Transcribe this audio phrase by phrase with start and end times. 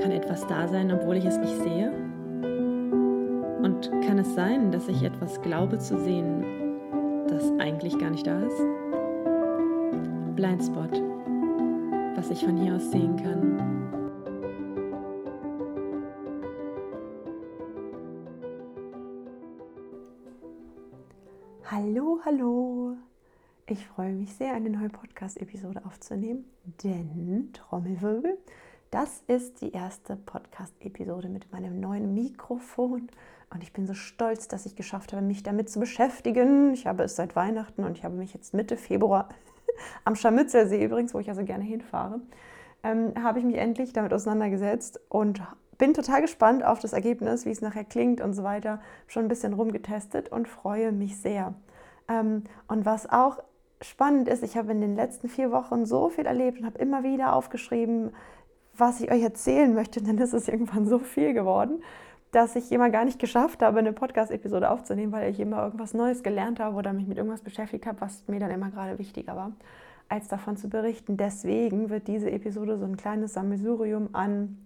[0.00, 1.90] Kann etwas da sein, obwohl ich es nicht sehe?
[3.62, 6.44] Und kann es sein, dass ich etwas glaube zu sehen,
[7.28, 8.62] das eigentlich gar nicht da ist?
[10.36, 11.02] Blindspot,
[12.16, 13.74] was ich von hier aus sehen kann.
[21.70, 22.96] Hallo, hallo.
[23.66, 26.44] Ich freue mich sehr, eine neue Podcast-Episode aufzunehmen,
[26.82, 28.36] denn Trommelwirbel,
[28.94, 33.08] das ist die erste Podcast-Episode mit meinem neuen Mikrofon
[33.52, 36.72] und ich bin so stolz, dass ich geschafft habe, mich damit zu beschäftigen.
[36.74, 39.30] Ich habe es seit Weihnachten und ich habe mich jetzt Mitte Februar
[40.04, 42.20] am Scharmützelsee übrigens, wo ich also gerne hinfahre,
[42.84, 45.42] ähm, habe ich mich endlich damit auseinandergesetzt und
[45.76, 48.80] bin total gespannt auf das Ergebnis, wie es nachher klingt und so weiter.
[49.08, 51.54] Schon ein bisschen rumgetestet und freue mich sehr.
[52.08, 53.42] Ähm, und was auch
[53.82, 57.02] spannend ist, ich habe in den letzten vier Wochen so viel erlebt und habe immer
[57.02, 58.12] wieder aufgeschrieben,
[58.76, 61.82] was ich euch erzählen möchte, denn es ist irgendwann so viel geworden,
[62.32, 66.22] dass ich immer gar nicht geschafft habe, eine Podcast-Episode aufzunehmen, weil ich immer irgendwas Neues
[66.22, 69.52] gelernt habe oder mich mit irgendwas beschäftigt habe, was mir dann immer gerade wichtiger war,
[70.08, 71.16] als davon zu berichten.
[71.16, 74.58] Deswegen wird diese Episode so ein kleines Sammelsurium an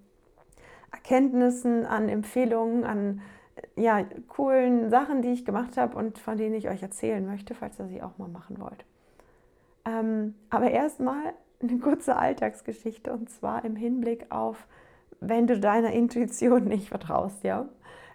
[0.92, 3.20] Erkenntnissen, an Empfehlungen, an
[3.76, 7.78] ja, coolen Sachen, die ich gemacht habe und von denen ich euch erzählen möchte, falls
[7.78, 8.84] ihr sie auch mal machen wollt.
[9.84, 14.66] Ähm, aber erstmal eine kurze Alltagsgeschichte und zwar im Hinblick auf,
[15.20, 17.68] wenn du deiner Intuition nicht vertraust, ja.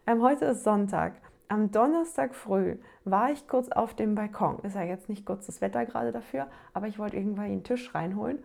[0.08, 1.14] Ähm, heute ist Sonntag.
[1.50, 4.60] Am Donnerstag früh war ich kurz auf dem Balkon.
[4.64, 7.94] Ist ja jetzt nicht kurz das Wetter gerade dafür, aber ich wollte irgendwann einen Tisch
[7.94, 8.40] reinholen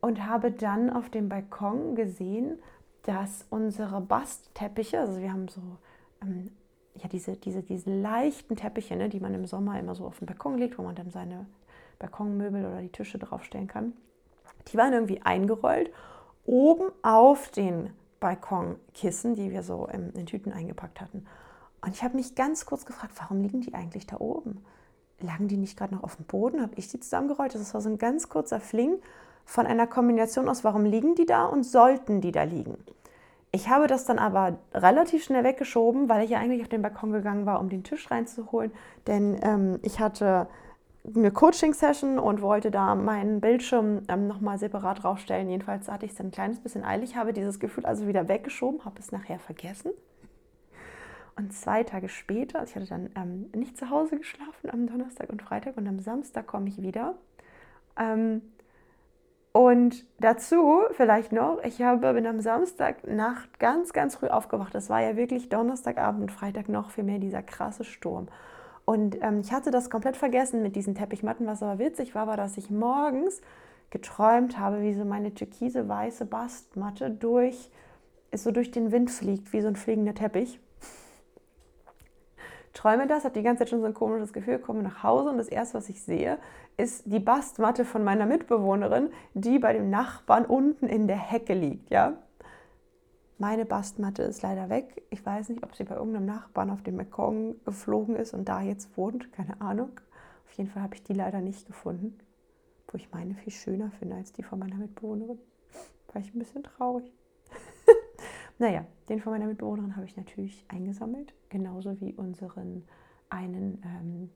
[0.00, 2.58] und habe dann auf dem Balkon gesehen,
[3.02, 5.60] dass unsere Bastteppiche, also wir haben so
[6.22, 6.50] ähm,
[6.94, 10.26] ja, diese, diese, diese leichten Teppiche, ne, die man im Sommer immer so auf den
[10.26, 11.46] Balkon legt, wo man dann seine
[11.98, 13.92] Balkonmöbel oder die Tische draufstellen kann.
[14.68, 15.90] Die waren irgendwie eingerollt
[16.44, 21.26] oben auf den Balkonkissen, die wir so in, in Tüten eingepackt hatten.
[21.82, 24.64] Und ich habe mich ganz kurz gefragt, warum liegen die eigentlich da oben?
[25.20, 26.62] Lagen die nicht gerade noch auf dem Boden?
[26.62, 27.54] Habe ich die zusammengerollt?
[27.54, 28.98] Das war so ein ganz kurzer Fling
[29.44, 32.76] von einer Kombination aus, warum liegen die da und sollten die da liegen.
[33.50, 37.12] Ich habe das dann aber relativ schnell weggeschoben, weil ich ja eigentlich auf den Balkon
[37.12, 38.72] gegangen war, um den Tisch reinzuholen.
[39.06, 40.48] Denn ähm, ich hatte
[41.14, 45.48] eine Coaching-Session und wollte da meinen Bildschirm ähm, nochmal separat draufstellen.
[45.48, 48.98] Jedenfalls hatte ich es ein kleines bisschen eilig, habe dieses Gefühl also wieder weggeschoben, habe
[48.98, 49.92] es nachher vergessen.
[51.36, 55.40] Und zwei Tage später, ich hatte dann ähm, nicht zu Hause geschlafen am Donnerstag und
[55.40, 57.14] Freitag und am Samstag komme ich wieder.
[57.96, 58.42] Ähm,
[59.52, 64.74] und dazu vielleicht noch, ich habe, bin am Samstagnacht ganz, ganz früh aufgewacht.
[64.74, 68.28] Das war ja wirklich Donnerstagabend und Freitag noch viel mehr dieser krasse Sturm.
[68.88, 71.46] Und ähm, ich hatte das komplett vergessen mit diesen Teppichmatten.
[71.46, 73.42] Was aber witzig war, war, dass ich morgens
[73.90, 77.70] geträumt habe, wie so meine türkise weiße Bastmatte durch,
[78.34, 80.58] so durch den Wind fliegt, wie so ein fliegender Teppich.
[82.72, 85.36] Träume das, habe die ganze Zeit schon so ein komisches Gefühl, komme nach Hause und
[85.36, 86.38] das erste, was ich sehe,
[86.78, 91.90] ist die Bastmatte von meiner Mitbewohnerin, die bei dem Nachbarn unten in der Hecke liegt,
[91.90, 92.14] ja.
[93.40, 95.02] Meine Bastmatte ist leider weg.
[95.10, 98.62] Ich weiß nicht, ob sie bei irgendeinem Nachbarn auf dem Balkon geflogen ist und da
[98.62, 99.32] jetzt wohnt.
[99.32, 99.90] Keine Ahnung.
[100.44, 102.18] Auf jeden Fall habe ich die leider nicht gefunden.
[102.88, 105.38] Wo ich meine viel schöner finde als die von meiner Mitbewohnerin.
[106.12, 107.12] War ich ein bisschen traurig.
[108.58, 111.32] naja, den von meiner Mitbewohnerin habe ich natürlich eingesammelt.
[111.48, 112.88] Genauso wie unseren
[113.30, 114.30] einen ähm,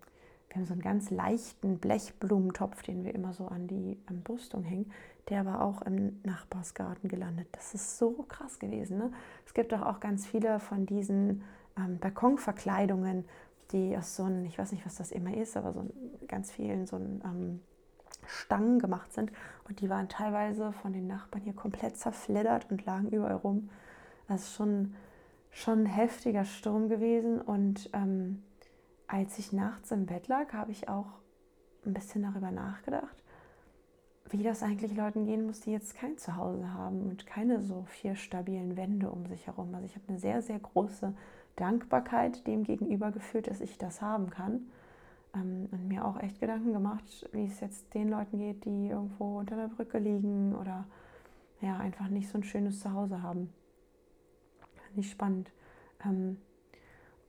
[0.53, 4.65] wir haben so einen ganz leichten Blechblumentopf, den wir immer so an die an Brüstung
[4.65, 4.93] hängen.
[5.29, 7.49] Der war auch im Nachbarsgarten gelandet.
[7.53, 8.99] Das ist so krass gewesen.
[8.99, 9.13] Ne?
[9.47, 11.43] Es gibt doch auch ganz viele von diesen
[11.79, 13.25] ähm, Balkonverkleidungen,
[13.71, 15.87] die aus so einem, ich weiß nicht, was das immer ist, aber so
[16.27, 17.61] ganz vielen so ein, ähm,
[18.27, 19.33] Stangen gemacht sind.
[19.69, 23.69] Und die waren teilweise von den Nachbarn hier komplett zerfleddert und lagen überall rum.
[24.29, 24.95] Das ist schon,
[25.51, 27.41] schon ein heftiger Sturm gewesen.
[27.41, 28.43] Und ähm,
[29.07, 31.07] als ich nachts im Bett lag, habe ich auch
[31.85, 33.22] ein bisschen darüber nachgedacht,
[34.33, 38.17] wie das eigentlich Leuten gehen muss, die jetzt kein Zuhause haben und keine so vier
[38.17, 39.75] stabilen Wände um sich herum.
[39.75, 41.15] Also ich habe eine sehr, sehr große
[41.57, 44.71] Dankbarkeit dem gegenüber gefühlt, dass ich das haben kann.
[45.35, 49.39] Ähm, und mir auch echt Gedanken gemacht, wie es jetzt den Leuten geht, die irgendwo
[49.39, 50.87] unter der Brücke liegen oder
[51.61, 53.53] ja, einfach nicht so ein schönes Zuhause haben.
[54.95, 55.53] Nicht spannend.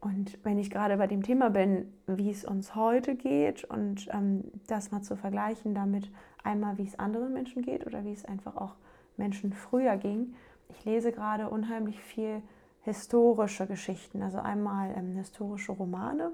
[0.04, 4.44] Und wenn ich gerade bei dem Thema bin, wie es uns heute geht und ähm,
[4.68, 6.12] das mal zu vergleichen damit
[6.44, 8.76] einmal, wie es anderen Menschen geht oder wie es einfach auch
[9.16, 10.36] Menschen früher ging.
[10.68, 12.42] Ich lese gerade unheimlich viel
[12.82, 16.32] historische Geschichten, also einmal ähm, historische Romane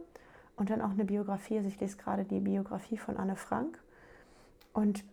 [0.55, 1.57] und dann auch eine Biografie.
[1.57, 3.79] Also ich lese gerade die Biografie von Anne Frank.
[4.73, 5.03] Und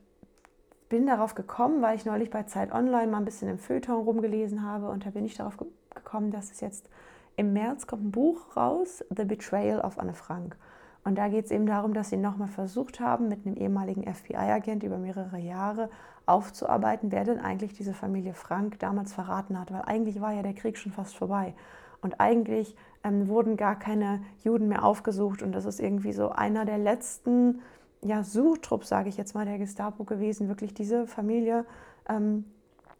[0.89, 4.63] bin darauf gekommen, weil ich neulich bei Zeit Online mal ein bisschen im Feuilleton rumgelesen
[4.63, 6.89] habe und da bin ich darauf gekommen, dass es jetzt
[7.37, 10.57] im März kommt ein Buch raus, The Betrayal of Anne Frank.
[11.05, 14.83] Und da geht es eben darum, dass sie nochmal versucht haben, mit einem ehemaligen FBI-Agent
[14.83, 15.89] über mehrere Jahre
[16.27, 19.73] aufzuarbeiten, wer denn eigentlich diese Familie Frank damals verraten hat.
[19.73, 21.55] Weil eigentlich war ja der Krieg schon fast vorbei.
[22.03, 22.75] Und eigentlich
[23.05, 25.43] ähm, wurden gar keine Juden mehr aufgesucht.
[25.43, 27.61] Und das ist irgendwie so einer der letzten
[28.03, 31.65] ja, Suchtrupps, sage ich jetzt mal, der Gestapo gewesen, wirklich diese Familie
[32.09, 32.47] ähm,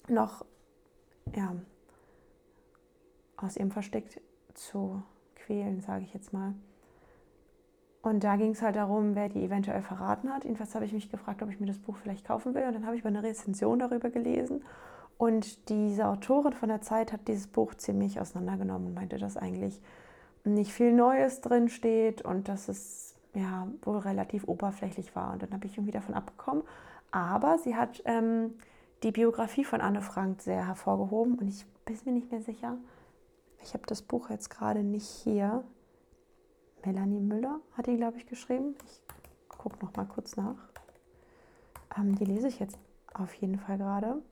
[0.09, 0.45] noch
[1.35, 1.55] ja,
[3.37, 4.21] aus ihrem Versteck
[4.55, 5.03] zu
[5.35, 6.55] quälen, sage ich jetzt mal.
[8.03, 10.45] Und da ging es halt darum, wer die eventuell verraten hat.
[10.45, 12.63] Jedenfalls habe ich mich gefragt, ob ich mir das Buch vielleicht kaufen will.
[12.63, 14.65] Und dann habe ich mal eine Rezension darüber gelesen.
[15.19, 19.81] Und diese Autorin von der Zeit hat dieses Buch ziemlich auseinandergenommen und meinte, dass eigentlich
[20.45, 25.33] nicht viel Neues drin steht und dass es ja wohl relativ oberflächlich war.
[25.33, 26.63] Und dann habe ich irgendwie davon abgekommen.
[27.11, 28.55] Aber sie hat ähm,
[29.03, 32.77] die Biografie von Anne Frank sehr hervorgehoben und ich bin mir nicht mehr sicher.
[33.63, 35.65] Ich habe das Buch jetzt gerade nicht hier.
[36.85, 38.77] Melanie Müller hat ihn, glaube ich, geschrieben.
[38.85, 39.03] Ich
[39.49, 40.57] gucke noch mal kurz nach.
[41.97, 42.79] Ähm, die lese ich jetzt
[43.15, 44.23] auf jeden Fall gerade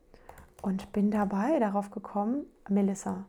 [0.63, 3.27] und bin dabei darauf gekommen, Melissa.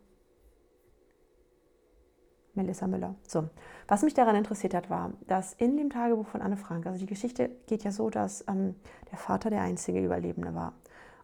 [2.53, 3.15] Melissa Müller.
[3.27, 3.49] So,
[3.87, 7.05] was mich daran interessiert hat, war, dass in dem Tagebuch von Anne Frank, also die
[7.05, 8.75] Geschichte geht ja so, dass ähm,
[9.11, 10.73] der Vater der einzige Überlebende war.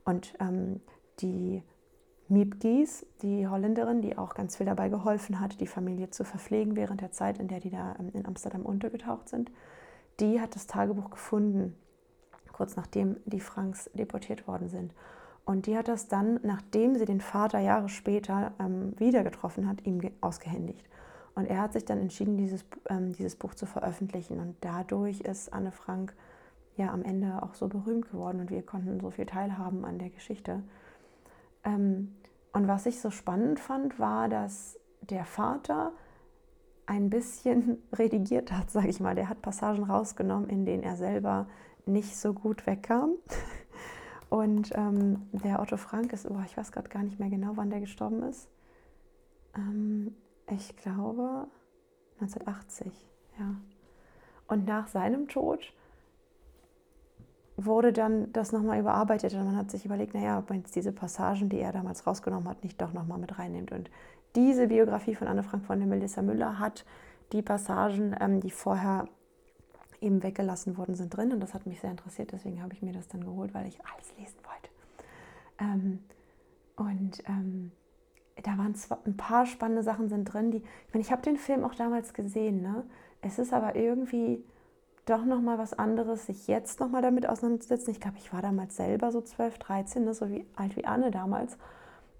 [0.03, 0.81] Und ähm,
[1.19, 1.63] die
[2.31, 6.78] Miep Gies, die Holländerin, die auch ganz viel dabei geholfen hat, die Familie zu verpflegen
[6.78, 9.51] während der Zeit, in der die da ähm, in Amsterdam untergetaucht sind,
[10.22, 11.75] die hat das Tagebuch gefunden,
[12.54, 14.94] kurz nachdem die Franks deportiert worden sind.
[15.44, 19.86] Und die hat das dann, nachdem sie den Vater Jahre später ähm, wieder getroffen hat,
[19.86, 20.88] ihm ausgehändigt.
[21.36, 24.39] Und er hat sich dann entschieden, dieses, ähm, dieses Buch zu veröffentlichen.
[24.39, 26.16] Und dadurch ist Anne Frank
[26.77, 30.10] ja am Ende auch so berühmt geworden und wir konnten so viel teilhaben an der
[30.10, 30.63] Geschichte.
[31.66, 32.16] Ähm,
[32.53, 35.94] und was ich so spannend fand, war, dass der Vater
[36.86, 39.15] ein bisschen redigiert hat, sage ich mal.
[39.15, 41.48] Der hat Passagen rausgenommen, in denen er selber
[41.86, 43.15] nicht so gut wegkam.
[44.30, 47.69] Und ähm, der Otto Frank ist, oh, ich weiß gerade gar nicht mehr genau, wann
[47.69, 48.48] der gestorben ist.
[49.56, 50.15] Ähm,
[50.50, 51.48] ich glaube
[52.21, 52.94] 1980,
[53.39, 53.56] ja.
[54.48, 55.74] Und nach seinem Tod
[57.66, 60.92] wurde dann das nochmal überarbeitet und man hat sich überlegt, naja, ob man jetzt diese
[60.92, 63.72] Passagen, die er damals rausgenommen hat, nicht doch nochmal mit reinnimmt.
[63.72, 63.90] Und
[64.36, 66.86] diese Biografie von Anne Frank von der Melissa Müller hat
[67.31, 69.08] die Passagen, ähm, die vorher
[70.00, 71.31] eben weggelassen worden sind, drin.
[71.31, 73.80] Und das hat mich sehr interessiert, deswegen habe ich mir das dann geholt, weil ich
[73.86, 74.69] alles lesen wollte.
[75.60, 76.00] Ähm,
[76.75, 77.72] und ähm,
[78.44, 81.38] da waren zwar ein paar spannende Sachen sind drin, die, ich meine, ich habe den
[81.38, 82.84] Film auch damals gesehen, ne?
[83.22, 84.44] Es ist aber irgendwie
[85.12, 87.92] doch nochmal was anderes, sich jetzt nochmal damit auseinanderzusetzen.
[87.92, 91.12] Ich glaube, ich war damals selber so 12, 13, ne, so wie alt wie Anne
[91.12, 91.58] damals.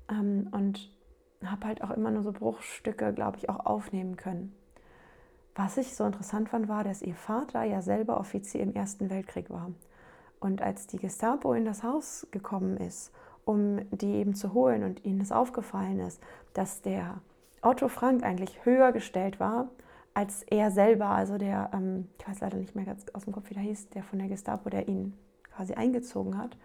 [0.10, 0.92] Ähm, und
[1.46, 4.54] habe halt auch immer nur so Bruchstücke, glaube ich, auch aufnehmen können.
[5.56, 9.50] Was ich so interessant fand, war, dass ihr Vater ja selber Offizier im Ersten Weltkrieg
[9.50, 9.72] war.
[10.40, 13.12] Und als die Gestapo in das Haus gekommen ist,
[13.46, 16.22] um die eben zu holen und ihnen es aufgefallen ist,
[16.54, 17.22] dass der
[17.62, 19.70] Otto Frank eigentlich höher gestellt war
[20.14, 23.50] als er selber, also der, ähm, ich weiß leider nicht mehr ganz aus dem Kopf,
[23.50, 25.14] wie der hieß, der von der Gestapo, der ihn
[25.56, 26.58] quasi eingezogen hat,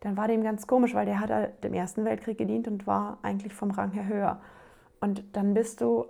[0.00, 3.18] dann war dem ganz komisch, weil der hat halt im Ersten Weltkrieg gedient und war
[3.22, 4.40] eigentlich vom Rang her höher.
[5.00, 6.06] Und dann bist du,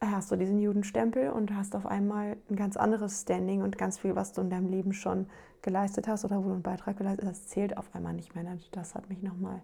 [0.00, 4.16] hast du diesen Judenstempel und hast auf einmal ein ganz anderes Standing und ganz viel,
[4.16, 5.26] was du in deinem Leben schon
[5.62, 8.44] geleistet hast oder wo du einen Beitrag geleistet hast, zählt auf einmal nicht mehr.
[8.72, 9.62] Das hat mich nochmal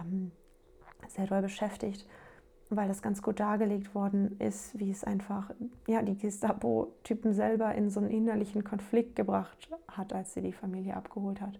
[0.00, 0.32] ähm,
[1.08, 2.06] sehr doll beschäftigt
[2.70, 5.50] weil das ganz gut dargelegt worden ist, wie es einfach
[5.88, 10.96] ja, die Gestapo-Typen selber in so einen innerlichen Konflikt gebracht hat, als sie die Familie
[10.96, 11.58] abgeholt hat.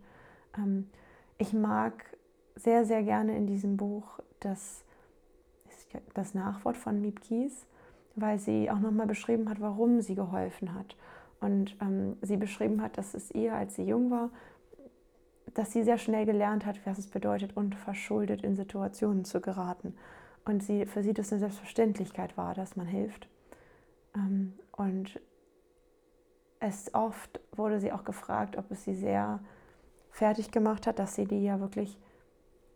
[0.57, 0.89] Ähm,
[1.37, 2.17] ich mag
[2.55, 4.85] sehr, sehr gerne in diesem Buch das,
[6.15, 7.67] das Nachwort von Miep Kies,
[8.15, 10.97] weil sie auch nochmal beschrieben hat, warum sie geholfen hat.
[11.41, 14.31] Und ähm, sie beschrieben hat, dass es ihr, als sie jung war,
[15.55, 19.95] dass sie sehr schnell gelernt hat, was es bedeutet, unverschuldet in Situationen zu geraten
[20.45, 23.29] und sie, für sie das eine Selbstverständlichkeit war, dass man hilft.
[24.15, 25.21] Ähm, und
[26.61, 29.41] es oft wurde sie auch gefragt, ob es sie sehr
[30.11, 31.99] fertig gemacht hat, dass sie die ja wirklich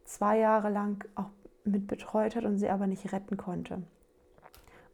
[0.05, 1.31] zwei Jahre lang auch
[1.65, 3.83] mit betreut hat und sie aber nicht retten konnte.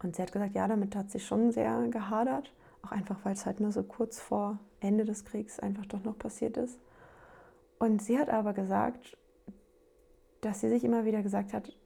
[0.03, 3.45] Und sie hat gesagt, ja, damit hat sie schon sehr gehadert, auch einfach, weil es
[3.45, 6.81] halt nur so kurz vor Ende des Kriegs einfach doch noch passiert ist.
[7.79, 9.17] Und sie hat aber gesagt,
[10.41, 11.77] dass sie sich immer wieder gesagt hat,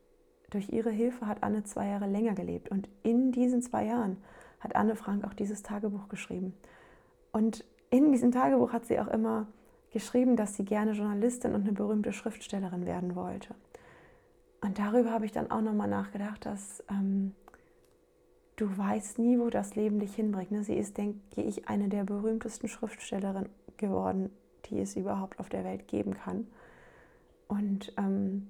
[0.54, 4.16] durch ihre Hilfe hat Anne zwei Jahre länger gelebt und in diesen zwei Jahren
[4.60, 6.54] hat Anne Frank auch dieses Tagebuch geschrieben.
[7.32, 9.46] Und in diesem Tagebuch hat sie auch immer
[9.90, 13.54] geschrieben, dass sie gerne Journalistin und eine berühmte Schriftstellerin werden wollte.
[14.60, 17.34] Und darüber habe ich dann auch nochmal nachgedacht, dass ähm,
[18.56, 20.52] du weißt nie, wo das Leben dich hinbringt.
[20.52, 20.64] Ne?
[20.64, 24.30] Sie ist, denke ich, eine der berühmtesten Schriftstellerinnen geworden,
[24.66, 26.46] die es überhaupt auf der Welt geben kann.
[27.48, 28.48] Und ähm,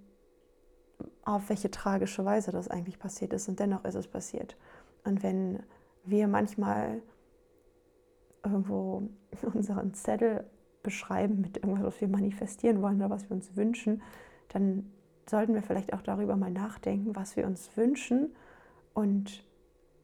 [1.24, 3.48] auf welche tragische Weise das eigentlich passiert ist.
[3.48, 4.56] Und dennoch ist es passiert.
[5.04, 5.62] Und wenn
[6.04, 7.02] wir manchmal
[8.44, 9.08] irgendwo
[9.54, 10.44] unseren Zettel
[10.82, 14.02] beschreiben mit irgendwas, was wir manifestieren wollen oder was wir uns wünschen,
[14.48, 14.90] dann
[15.28, 18.34] sollten wir vielleicht auch darüber mal nachdenken, was wir uns wünschen
[18.92, 19.44] und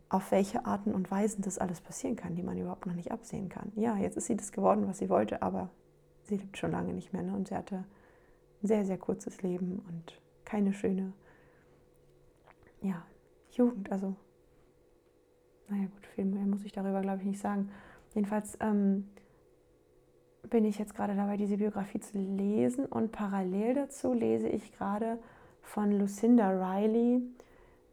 [0.09, 3.49] auf welche Arten und Weisen das alles passieren kann, die man überhaupt noch nicht absehen
[3.49, 3.70] kann.
[3.76, 5.70] Ja, jetzt ist sie das geworden, was sie wollte, aber
[6.25, 7.35] sie lebt schon lange nicht mehr ne?
[7.35, 7.85] und sie hatte
[8.62, 10.20] ein sehr, sehr kurzes Leben und
[10.50, 11.12] keine schöne
[12.83, 13.04] ja,
[13.52, 13.90] Jugend.
[13.92, 14.16] Also,
[15.69, 17.71] naja gut, viel mehr muss ich darüber, glaube ich, nicht sagen.
[18.14, 19.09] Jedenfalls ähm,
[20.49, 25.19] bin ich jetzt gerade dabei, diese Biografie zu lesen und parallel dazu lese ich gerade
[25.62, 27.23] von Lucinda Riley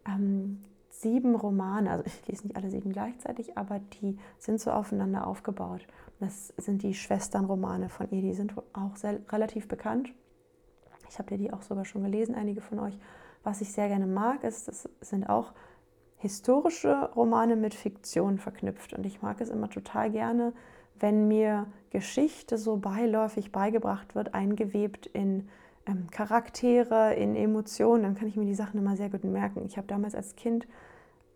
[0.07, 5.27] ähm, sieben Romane, also ich lese nicht alle sieben gleichzeitig, aber die sind so aufeinander
[5.27, 5.85] aufgebaut.
[6.19, 10.11] Das sind die Schwesternromane von ihr, die sind auch sehr, relativ bekannt.
[11.09, 12.97] Ich habe ja die auch sogar schon gelesen, einige von euch.
[13.43, 15.53] Was ich sehr gerne mag, ist, das sind auch
[16.17, 18.93] historische Romane mit Fiktion verknüpft.
[18.93, 20.53] Und ich mag es immer total gerne,
[20.99, 25.47] wenn mir Geschichte so beiläufig beigebracht wird, eingewebt in
[25.85, 29.63] ähm, Charaktere, in Emotionen, dann kann ich mir die Sachen immer sehr gut merken.
[29.65, 30.67] Ich habe damals als Kind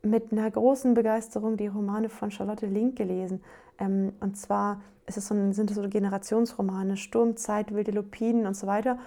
[0.03, 3.43] mit einer großen Begeisterung die Romane von Charlotte Link gelesen.
[3.77, 8.55] Ähm, und zwar ist es so ein, sind es so Generationsromane, Sturmzeit, Wilde Lupinen und
[8.55, 8.97] so weiter.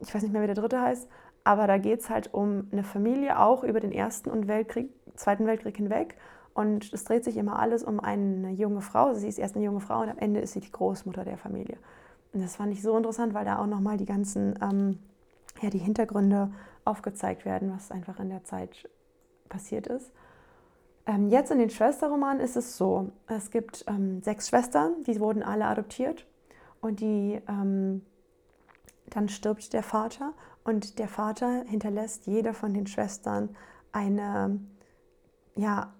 [0.00, 1.08] Ich weiß nicht mehr, wie der dritte heißt,
[1.44, 5.46] aber da geht es halt um eine Familie, auch über den Ersten und Weltkrieg, Zweiten
[5.46, 6.16] Weltkrieg hinweg.
[6.52, 9.14] Und es dreht sich immer alles um eine junge Frau.
[9.14, 11.78] Sie ist erst eine junge Frau und am Ende ist sie die Großmutter der Familie.
[12.32, 14.98] Und das fand ich so interessant, weil da auch nochmal die ganzen ähm,
[15.60, 16.50] ja, die Hintergründe
[16.84, 18.88] aufgezeigt werden, was einfach in der Zeit
[19.48, 20.12] passiert ist.
[21.06, 25.42] Ähm, jetzt in den Schwesterromanen ist es so, es gibt ähm, sechs Schwestern, die wurden
[25.42, 26.26] alle adoptiert
[26.80, 28.02] und die, ähm,
[29.10, 30.32] dann stirbt der Vater
[30.64, 33.56] und der Vater hinterlässt jeder von den Schwestern
[33.92, 34.60] eine,
[35.56, 35.92] ja,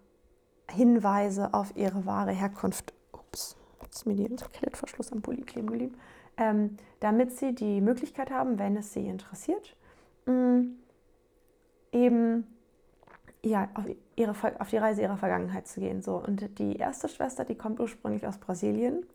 [0.71, 2.95] Hinweise auf ihre wahre Herkunft.
[3.13, 5.97] Ups, jetzt ist mir der Klettverschluss am Pulli kleben geblieben.
[6.37, 9.77] Ähm, damit sie die Möglichkeit haben, wenn es sie interessiert,
[10.27, 10.79] mh, mm,
[11.93, 12.47] eben
[13.43, 13.85] ja, auf,
[14.17, 16.03] ihre, auf die Reise ihrer Vergangenheit zu gehen.
[16.03, 16.17] So.
[16.17, 19.07] Und die erste Schwester, die kommt ursprünglich aus Brasilien.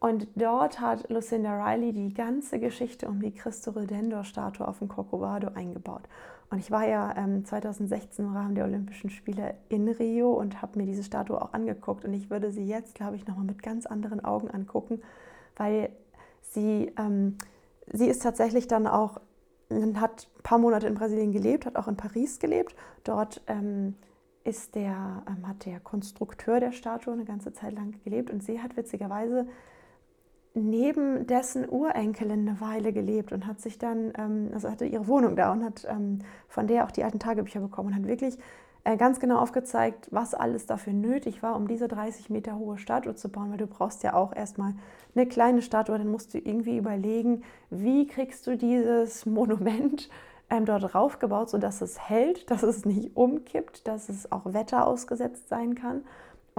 [0.00, 5.48] Und dort hat Lucinda Riley die ganze Geschichte um die Cristo Redentor-Statue auf dem Corcovado
[5.54, 6.02] eingebaut.
[6.50, 10.78] Und ich war ja ähm, 2016 im Rahmen der Olympischen Spiele in Rio und habe
[10.78, 12.04] mir diese Statue auch angeguckt.
[12.04, 15.02] Und ich würde sie jetzt, glaube ich, nochmal mit ganz anderen Augen angucken,
[15.56, 15.90] weil
[16.42, 17.36] sie, ähm,
[17.92, 19.20] sie ist tatsächlich dann auch
[19.96, 22.74] hat ein paar Monate in Brasilien gelebt, hat auch in Paris gelebt.
[23.04, 23.96] Dort ähm,
[24.44, 28.62] ist der, ähm, hat der Konstrukteur der Statue eine ganze Zeit lang gelebt und sie
[28.62, 29.46] hat witzigerweise
[30.58, 35.36] neben dessen Urenkelin eine Weile gelebt und hat sich dann, ähm, also hatte ihre Wohnung
[35.36, 38.38] da und hat ähm, von der auch die alten Tagebücher bekommen und hat wirklich
[38.84, 43.14] äh, ganz genau aufgezeigt, was alles dafür nötig war, um diese 30 Meter hohe Statue
[43.14, 44.74] zu bauen, weil du brauchst ja auch erstmal
[45.14, 50.08] eine kleine Statue, dann musst du irgendwie überlegen, wie kriegst du dieses Monument
[50.50, 55.48] ähm, dort raufgebaut, sodass es hält, dass es nicht umkippt, dass es auch Wetter ausgesetzt
[55.48, 56.04] sein kann.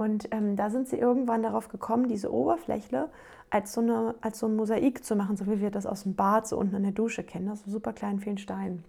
[0.00, 3.10] Und ähm, da sind sie irgendwann darauf gekommen, diese Oberfläche
[3.50, 6.14] als so, eine, als so ein Mosaik zu machen, so wie wir das aus dem
[6.14, 8.82] Bad so unten in der Dusche kennen, so also super kleinen vielen Steinen.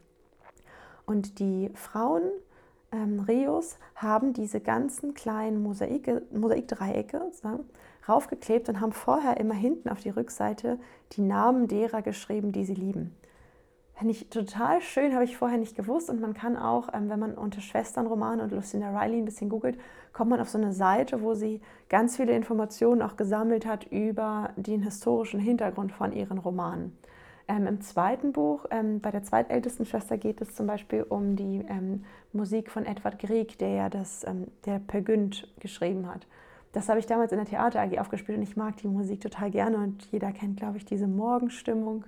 [1.06, 2.22] Und die Frauen
[2.94, 7.66] ähm, Rios haben diese ganzen kleinen Mosaike, Mosaikdreiecke sozusagen,
[8.08, 10.80] raufgeklebt und haben vorher immer hinten auf die Rückseite
[11.12, 13.14] die Namen derer geschrieben, die sie lieben.
[14.02, 16.10] Finde ich total schön, habe ich vorher nicht gewusst.
[16.10, 19.78] Und man kann auch, ähm, wenn man unter Schwesternromane und Lucinda Riley ein bisschen googelt,
[20.12, 24.50] kommt man auf so eine Seite, wo sie ganz viele Informationen auch gesammelt hat über
[24.56, 26.98] den historischen Hintergrund von ihren Romanen.
[27.48, 31.64] Ähm, Im zweiten Buch, ähm, bei der zweitältesten Schwester, geht es zum Beispiel um die
[31.70, 32.04] ähm,
[32.34, 36.26] Musik von Edward Grieg, der ja das, ähm, der Per Günd geschrieben hat.
[36.72, 39.52] Das habe ich damals in der Theater AG aufgespielt und ich mag die Musik total
[39.52, 42.06] gerne und jeder kennt, glaube ich, diese Morgenstimmung.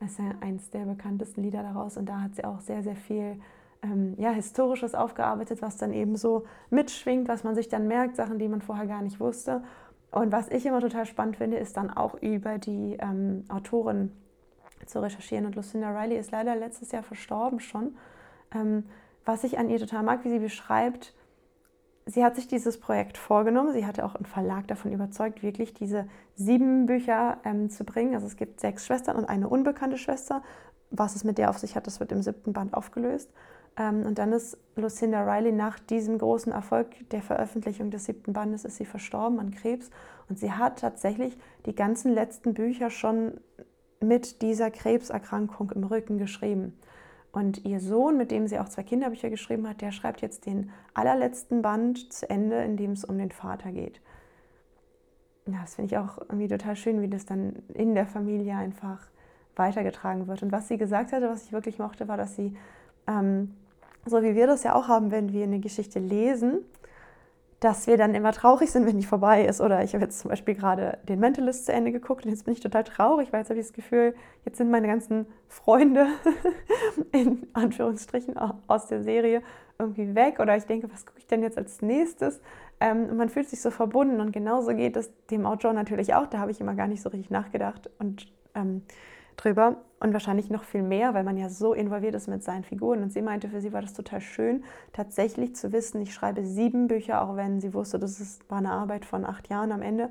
[0.00, 2.96] Das ist ja eins der bekanntesten Lieder daraus und da hat sie auch sehr, sehr
[2.96, 3.40] viel
[3.82, 8.38] ähm, ja, Historisches aufgearbeitet, was dann eben so mitschwingt, was man sich dann merkt, Sachen,
[8.38, 9.62] die man vorher gar nicht wusste.
[10.10, 14.12] Und was ich immer total spannend finde, ist dann auch über die ähm, Autorin
[14.86, 15.46] zu recherchieren.
[15.46, 17.96] Und Lucinda Riley ist leider letztes Jahr verstorben schon.
[18.54, 18.84] Ähm,
[19.24, 21.14] was ich an ihr total mag, wie sie beschreibt,
[22.06, 23.72] sie hat sich dieses Projekt vorgenommen.
[23.72, 28.14] Sie hatte auch einen Verlag davon überzeugt, wirklich diese sieben Bücher ähm, zu bringen.
[28.14, 30.42] Also es gibt sechs Schwestern und eine unbekannte Schwester.
[30.90, 33.30] Was es mit der auf sich hat, das wird im siebten Band aufgelöst.
[33.76, 38.64] Ähm, und dann ist Lucinda Riley nach diesem großen Erfolg der Veröffentlichung des siebten Bandes
[38.64, 39.90] ist sie verstorben an Krebs.
[40.28, 41.36] Und sie hat tatsächlich
[41.66, 43.40] die ganzen letzten Bücher schon
[44.00, 46.78] mit dieser Krebserkrankung im Rücken geschrieben.
[47.36, 50.70] Und ihr Sohn, mit dem sie auch zwei Kinderbücher geschrieben hat, der schreibt jetzt den
[50.94, 54.00] allerletzten Band zu Ende, in dem es um den Vater geht.
[55.44, 59.06] Ja, das finde ich auch irgendwie total schön, wie das dann in der Familie einfach
[59.54, 60.42] weitergetragen wird.
[60.42, 62.56] Und was sie gesagt hatte, was ich wirklich mochte, war, dass sie,
[63.06, 63.54] ähm,
[64.06, 66.60] so wie wir das ja auch haben, wenn wir eine Geschichte lesen,
[67.60, 69.60] dass wir dann immer traurig sind, wenn die vorbei ist.
[69.60, 72.52] Oder ich habe jetzt zum Beispiel gerade den Mentalist zu Ende geguckt und jetzt bin
[72.52, 76.06] ich total traurig, weil jetzt habe ich das Gefühl, jetzt sind meine ganzen Freunde
[77.12, 78.36] in Anführungsstrichen
[78.66, 79.42] aus der Serie
[79.78, 80.38] irgendwie weg.
[80.38, 82.40] Oder ich denke, was gucke ich denn jetzt als nächstes?
[82.78, 86.26] Ähm, man fühlt sich so verbunden und genauso geht es dem Autor natürlich auch.
[86.26, 87.88] Da habe ich immer gar nicht so richtig nachgedacht.
[87.98, 88.82] Und ähm,
[89.36, 93.02] drüber und wahrscheinlich noch viel mehr, weil man ja so involviert ist mit seinen Figuren.
[93.02, 96.88] Und sie meinte, für sie war das total schön, tatsächlich zu wissen, ich schreibe sieben
[96.88, 100.10] Bücher, auch wenn sie wusste, das war eine Arbeit von acht Jahren am Ende.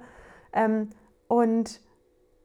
[0.53, 0.89] Ähm,
[1.27, 1.81] und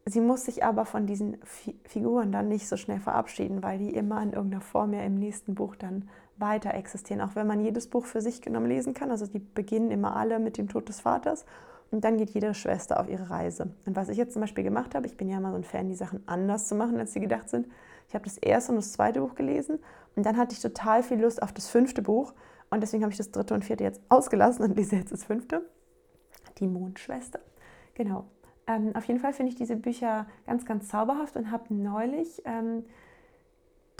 [0.05, 1.39] sie muss sich aber von diesen
[1.85, 5.55] Figuren dann nicht so schnell verabschieden, weil die immer in irgendeiner Form ja im nächsten
[5.55, 7.21] Buch dann weiter existieren.
[7.21, 9.11] Auch wenn man jedes Buch für sich genommen lesen kann.
[9.11, 11.45] Also die beginnen immer alle mit dem Tod des Vaters
[11.91, 13.71] und dann geht jede Schwester auf ihre Reise.
[13.87, 15.89] Und was ich jetzt zum Beispiel gemacht habe, ich bin ja immer so ein Fan,
[15.89, 17.69] die Sachen anders zu machen, als sie gedacht sind.
[18.09, 19.79] Ich habe das erste und das zweite Buch gelesen
[20.17, 22.33] und dann hatte ich total viel Lust auf das fünfte Buch.
[22.71, 25.69] Und deswegen habe ich das dritte und vierte jetzt ausgelassen und lese jetzt das fünfte.
[26.59, 27.41] Die Mondschwester.
[27.95, 28.27] Genau.
[28.67, 32.85] Ähm, auf jeden Fall finde ich diese Bücher ganz, ganz zauberhaft und habe neulich ähm,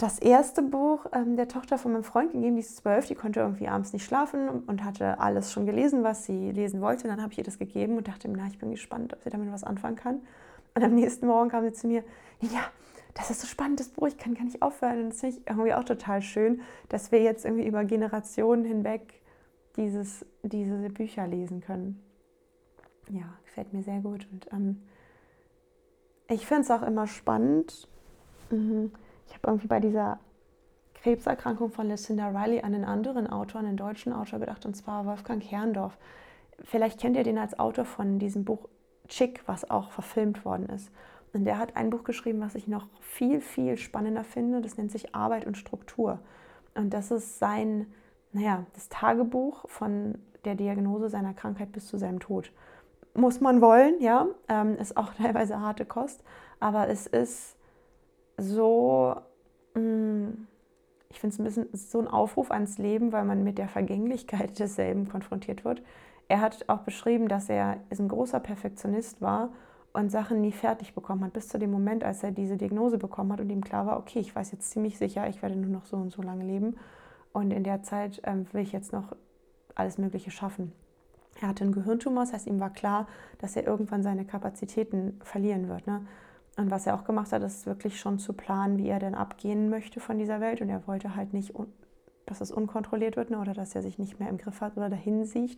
[0.01, 3.41] das erste Buch ähm, der Tochter von meinem Freund gegeben, die ist zwölf, die konnte
[3.41, 7.07] irgendwie abends nicht schlafen und hatte alles schon gelesen, was sie lesen wollte.
[7.07, 9.51] Dann habe ich ihr das gegeben und dachte na, ich bin gespannt, ob sie damit
[9.51, 10.21] was anfangen kann.
[10.73, 12.03] Und am nächsten Morgen kam sie zu mir,
[12.39, 12.61] ja,
[13.13, 15.03] das ist so spannend, das Buch, ich kann gar nicht aufhören.
[15.03, 19.21] Und das finde ich irgendwie auch total schön, dass wir jetzt irgendwie über Generationen hinweg
[19.75, 22.01] dieses, diese Bücher lesen können.
[23.09, 24.27] Ja, gefällt mir sehr gut.
[24.31, 24.81] Und ähm,
[26.27, 27.87] ich finde es auch immer spannend.
[28.49, 28.91] Mhm
[29.31, 30.19] ich habe irgendwie bei dieser
[30.95, 35.41] Krebserkrankung von Lucinda Riley an einen anderen Autor, einen deutschen Autor gedacht, und zwar Wolfgang
[35.41, 35.97] Herrndorf.
[36.65, 38.67] Vielleicht kennt ihr den als Autor von diesem Buch
[39.07, 40.91] Chick, was auch verfilmt worden ist.
[41.31, 44.61] Und der hat ein Buch geschrieben, was ich noch viel, viel spannender finde.
[44.61, 46.19] Das nennt sich Arbeit und Struktur.
[46.75, 47.87] Und das ist sein,
[48.33, 52.51] naja, das Tagebuch von der Diagnose seiner Krankheit bis zu seinem Tod.
[53.13, 54.27] Muss man wollen, ja.
[54.49, 56.21] Ähm, ist auch teilweise harte Kost.
[56.59, 57.55] Aber es ist
[58.41, 59.15] so,
[59.75, 60.29] mm,
[61.09, 64.57] ich finde es ein bisschen so ein Aufruf ans Leben, weil man mit der Vergänglichkeit
[64.59, 65.81] desselben konfrontiert wird.
[66.27, 69.49] Er hat auch beschrieben, dass er ein großer Perfektionist war
[69.93, 73.33] und Sachen nie fertig bekommen hat, bis zu dem Moment, als er diese Diagnose bekommen
[73.33, 75.85] hat und ihm klar war, okay, ich weiß jetzt ziemlich sicher, ich werde nur noch
[75.85, 76.77] so und so lange leben
[77.33, 79.15] und in der Zeit ähm, will ich jetzt noch
[79.75, 80.71] alles Mögliche schaffen.
[81.41, 83.07] Er hatte einen Gehirntumor, das heißt, ihm war klar,
[83.39, 85.87] dass er irgendwann seine Kapazitäten verlieren wird.
[85.87, 86.05] Ne?
[86.57, 89.69] Und was er auch gemacht hat, ist wirklich schon zu planen, wie er denn abgehen
[89.69, 90.61] möchte von dieser Welt.
[90.61, 91.53] Und er wollte halt nicht,
[92.25, 94.89] dass es unkontrolliert wird ne, oder dass er sich nicht mehr im Griff hat oder
[94.89, 95.57] dahin sieht.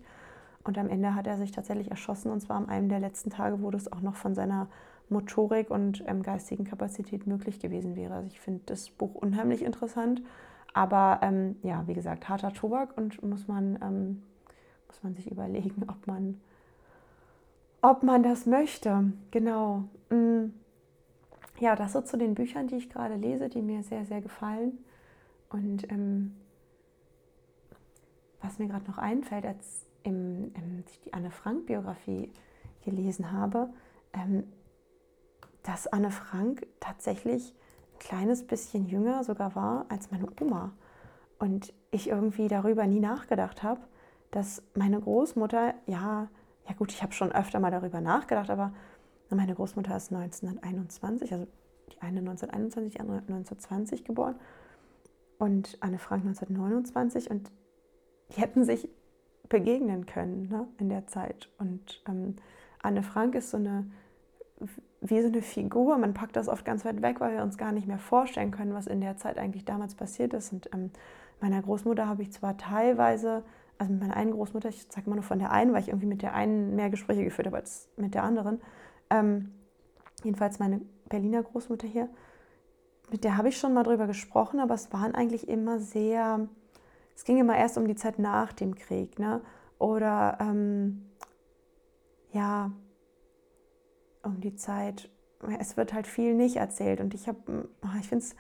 [0.64, 3.62] Und am Ende hat er sich tatsächlich erschossen und zwar an einem der letzten Tage,
[3.62, 4.70] wo das auch noch von seiner
[5.10, 8.14] Motorik und ähm, geistigen Kapazität möglich gewesen wäre.
[8.14, 10.22] Also ich finde das Buch unheimlich interessant,
[10.74, 14.24] aber ähm, ja, wie gesagt, harter Tobak und muss man, ähm,
[14.88, 16.40] muss man sich überlegen, ob man,
[17.82, 19.12] ob man das möchte.
[19.32, 19.84] Genau.
[20.10, 20.54] Mhm
[21.60, 24.84] ja, das so zu den Büchern, die ich gerade lese, die mir sehr, sehr gefallen.
[25.50, 26.36] Und ähm,
[28.42, 32.32] was mir gerade noch einfällt, als im, im, ich die Anne Frank-Biografie
[32.84, 33.70] gelesen habe,
[34.14, 34.44] ähm,
[35.64, 37.54] dass Anne Frank tatsächlich
[37.94, 40.74] ein kleines bisschen jünger sogar war als meine Oma.
[41.40, 43.82] Und ich irgendwie darüber nie nachgedacht habe,
[44.32, 46.28] dass meine Großmutter, ja,
[46.68, 48.74] ja gut, ich habe schon öfter mal darüber nachgedacht, aber
[49.36, 51.48] meine Großmutter ist 1921, also
[51.92, 54.36] die eine 1921, die andere 1920 geboren
[55.38, 57.52] und Anne Frank 1929 und
[58.32, 58.90] die hätten sich
[59.50, 61.50] begegnen können ne, in der Zeit.
[61.58, 62.36] Und ähm,
[62.82, 63.86] Anne Frank ist so eine,
[65.02, 67.72] wie so eine Figur, man packt das oft ganz weit weg, weil wir uns gar
[67.72, 70.54] nicht mehr vorstellen können, was in der Zeit eigentlich damals passiert ist.
[70.54, 70.92] Und ähm,
[71.42, 73.44] meiner Großmutter habe ich zwar teilweise,
[73.78, 76.08] also mit meiner einen Großmutter, ich sage mal nur von der einen, weil ich irgendwie
[76.08, 78.62] mit der einen mehr Gespräche geführt habe als mit der anderen,
[79.10, 79.54] ähm,
[80.24, 82.10] jedenfalls meine Berliner Großmutter hier,
[83.12, 86.48] mit der habe ich schon mal drüber gesprochen, aber es waren eigentlich immer sehr,
[87.16, 89.20] es ging immer erst um die Zeit nach dem Krieg.
[89.20, 89.42] Ne?
[89.84, 91.10] oder ähm,
[92.32, 92.72] ja,
[94.24, 95.10] um die Zeit,
[95.60, 98.36] es wird halt viel nicht erzählt und ich habe, ah, ich finde es,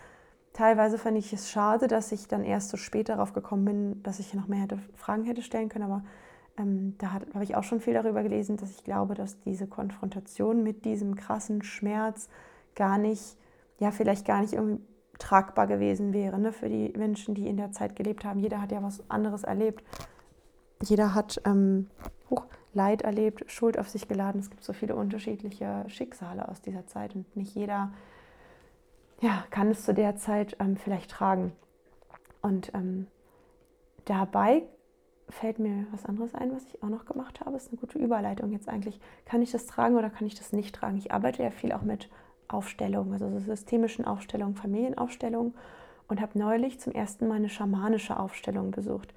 [0.53, 4.19] teilweise fand ich es schade, dass ich dann erst so spät darauf gekommen bin, dass
[4.19, 6.05] ich noch mehr hätte, Fragen hätte stellen können, aber
[6.57, 10.63] ähm, da habe ich auch schon viel darüber gelesen, dass ich glaube, dass diese Konfrontation
[10.63, 12.29] mit diesem krassen Schmerz
[12.75, 13.37] gar nicht,
[13.79, 14.81] ja, vielleicht gar nicht irgendwie
[15.19, 18.39] tragbar gewesen wäre ne, für die Menschen, die in der Zeit gelebt haben.
[18.39, 19.83] Jeder hat ja was anderes erlebt.
[20.81, 21.87] Jeder hat ähm,
[22.29, 24.39] hoch, Leid erlebt, Schuld auf sich geladen.
[24.39, 27.91] Es gibt so viele unterschiedliche Schicksale aus dieser Zeit und nicht jeder
[29.21, 31.53] ja, kann es zu der Zeit ähm, vielleicht tragen.
[32.41, 33.07] Und ähm,
[34.05, 34.63] dabei
[35.29, 37.55] fällt mir was anderes ein, was ich auch noch gemacht habe.
[37.55, 38.99] Ist eine gute Überleitung jetzt eigentlich.
[39.25, 40.97] Kann ich das tragen oder kann ich das nicht tragen?
[40.97, 42.09] Ich arbeite ja viel auch mit
[42.47, 45.53] Aufstellungen, also systemischen Aufstellungen, Familienaufstellungen
[46.07, 49.13] und habe neulich zum ersten Mal eine schamanische Aufstellung besucht.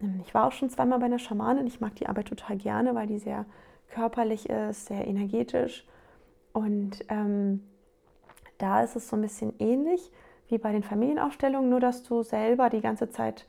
[0.00, 1.66] Ähm, ich war auch schon zweimal bei einer Schamanin.
[1.66, 3.44] Ich mag die Arbeit total gerne, weil die sehr
[3.88, 5.86] körperlich ist, sehr energetisch.
[6.52, 7.62] Und ähm,
[8.58, 10.10] da ist es so ein bisschen ähnlich
[10.48, 13.46] wie bei den Familienaufstellungen, nur dass du selber die ganze Zeit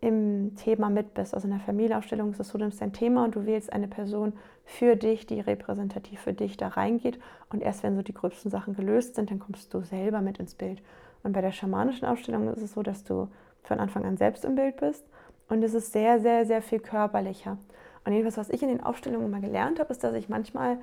[0.00, 1.34] im Thema mit bist.
[1.34, 3.88] Also in der Familienaufstellung ist es so, du nimmst dein Thema und du wählst eine
[3.88, 4.32] Person
[4.64, 7.18] für dich, die repräsentativ für dich da reingeht.
[7.50, 10.54] Und erst wenn so die gröbsten Sachen gelöst sind, dann kommst du selber mit ins
[10.54, 10.82] Bild.
[11.22, 13.28] Und bei der schamanischen Aufstellung ist es so, dass du
[13.62, 15.04] von Anfang an selbst im Bild bist.
[15.48, 17.58] Und es ist sehr, sehr, sehr viel körperlicher.
[18.04, 20.78] Und jedenfalls, was ich in den Aufstellungen immer gelernt habe, ist, dass ich manchmal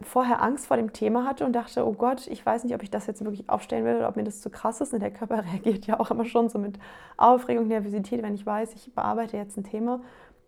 [0.00, 2.90] vorher Angst vor dem Thema hatte und dachte, oh Gott, ich weiß nicht, ob ich
[2.90, 4.94] das jetzt wirklich aufstellen will oder ob mir das zu krass ist.
[4.94, 6.78] Und der Körper reagiert ja auch immer schon so mit
[7.16, 10.00] Aufregung, Nervosität, wenn ich weiß, ich bearbeite jetzt ein Thema.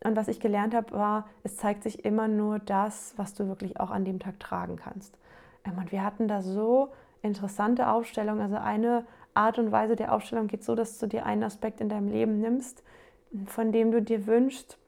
[0.02, 3.80] Und was ich gelernt habe, war, es zeigt sich immer nur das, was du wirklich
[3.80, 5.18] auch an dem Tag tragen kannst.
[5.64, 6.88] Ähm, und wir hatten da so
[7.22, 8.40] interessante Aufstellungen.
[8.40, 11.88] Also eine Art und Weise der Aufstellung geht so, dass du dir einen Aspekt in
[11.88, 12.82] deinem Leben nimmst,
[13.46, 14.78] von dem du dir wünschst,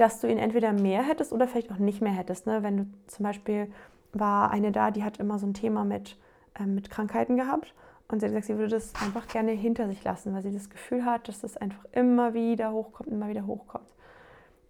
[0.00, 2.46] dass du ihn entweder mehr hättest oder vielleicht auch nicht mehr hättest.
[2.46, 2.62] Ne?
[2.62, 3.70] Wenn du zum Beispiel
[4.12, 6.16] war eine da, die hat immer so ein Thema mit,
[6.58, 7.74] äh, mit Krankheiten gehabt
[8.08, 10.70] und sie hat gesagt, sie würde das einfach gerne hinter sich lassen, weil sie das
[10.70, 13.88] Gefühl hat, dass das einfach immer wieder hochkommt, immer wieder hochkommt.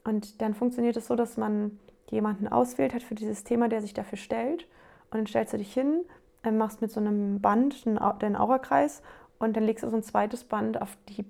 [0.03, 1.79] Und dann funktioniert es so, dass man
[2.11, 4.64] jemanden auswählt hat für dieses Thema, der sich dafür stellt.
[5.11, 6.05] Und dann stellst du dich hin,
[6.43, 9.01] äh, machst mit so einem Band deinen Aurakreis
[9.38, 11.25] und dann legst du so ein zweites Band auf die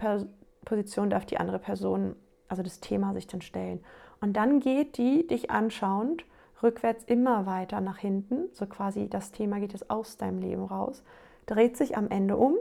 [0.64, 2.16] Position, auf die andere Person
[2.50, 3.80] also das Thema sich dann stellen.
[4.20, 6.24] Und dann geht die dich anschauend
[6.62, 11.02] rückwärts immer weiter nach hinten, so quasi das Thema geht jetzt aus deinem Leben raus,
[11.46, 12.56] dreht sich am Ende um,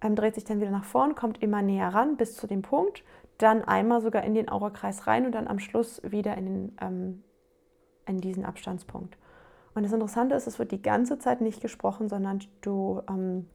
[0.00, 3.02] ähm, dreht sich dann wieder nach vorn, kommt immer näher ran bis zu dem Punkt,
[3.38, 7.24] dann einmal sogar in den Aurakreis rein und dann am Schluss wieder in, den, ähm,
[8.06, 9.16] in diesen Abstandspunkt.
[9.74, 13.48] Und das Interessante ist, es wird die ganze Zeit nicht gesprochen, sondern du ähm,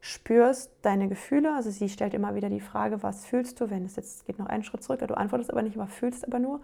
[0.00, 1.54] spürst deine Gefühle.
[1.54, 4.46] Also sie stellt immer wieder die Frage, was fühlst du, wenn es jetzt geht noch
[4.46, 6.60] einen Schritt zurück, du antwortest aber nicht, aber fühlst aber nur.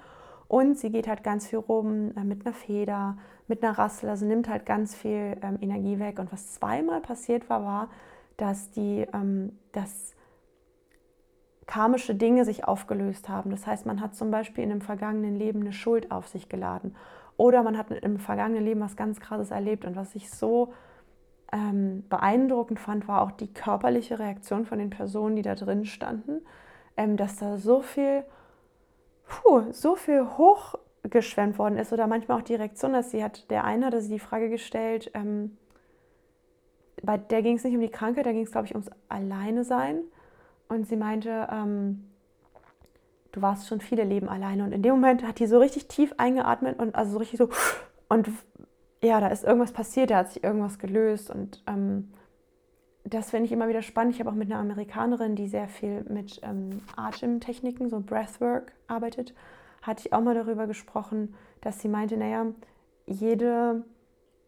[0.47, 3.17] Und sie geht halt ganz viel rum äh, mit einer Feder,
[3.49, 6.19] mit einer Rassel, also nimmt halt ganz viel ähm, Energie weg.
[6.19, 7.89] Und was zweimal passiert war, war,
[8.37, 10.15] dass die, ähm, dass
[11.67, 13.51] karmische Dinge sich aufgelöst haben.
[13.51, 16.95] Das heißt, man hat zum Beispiel in einem vergangenen Leben eine Schuld auf sich geladen.
[17.37, 20.73] Oder man hat im vergangenen Leben was ganz Krasses erlebt und was sich so
[21.53, 26.41] ähm, beeindruckend fand, war auch die körperliche Reaktion von den Personen, die da drin standen,
[26.97, 28.25] ähm, dass da so viel,
[29.27, 33.65] puh, so viel hochgeschwemmt worden ist oder manchmal auch die Reaktion, dass sie hat, der
[33.65, 35.57] eine hatte sie die Frage gestellt, ähm,
[37.03, 39.65] bei der ging es nicht um die Krankheit, da ging es, glaube ich, ums Alleine
[39.65, 40.03] sein.
[40.69, 42.05] Und sie meinte, ähm,
[43.33, 44.65] du warst schon viele Leben alleine.
[44.65, 47.49] Und in dem Moment hat die so richtig tief eingeatmet und also so richtig so
[48.09, 48.29] und
[49.05, 52.11] ja, da ist irgendwas passiert, da hat sich irgendwas gelöst und ähm,
[53.05, 54.15] das finde ich immer wieder spannend.
[54.15, 59.35] Ich habe auch mit einer Amerikanerin, die sehr viel mit ähm, Atemtechniken, so Breathwork arbeitet,
[59.83, 62.47] hatte ich auch mal darüber gesprochen, dass sie meinte, naja,
[63.07, 63.85] jede,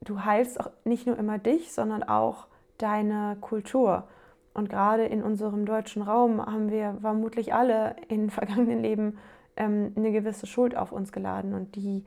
[0.01, 2.47] du heilst auch nicht nur immer dich, sondern auch
[2.79, 4.09] deine Kultur.
[4.55, 9.19] Und gerade in unserem deutschen Raum haben wir vermutlich alle in vergangenen Leben
[9.57, 12.07] ähm, eine gewisse Schuld auf uns geladen und die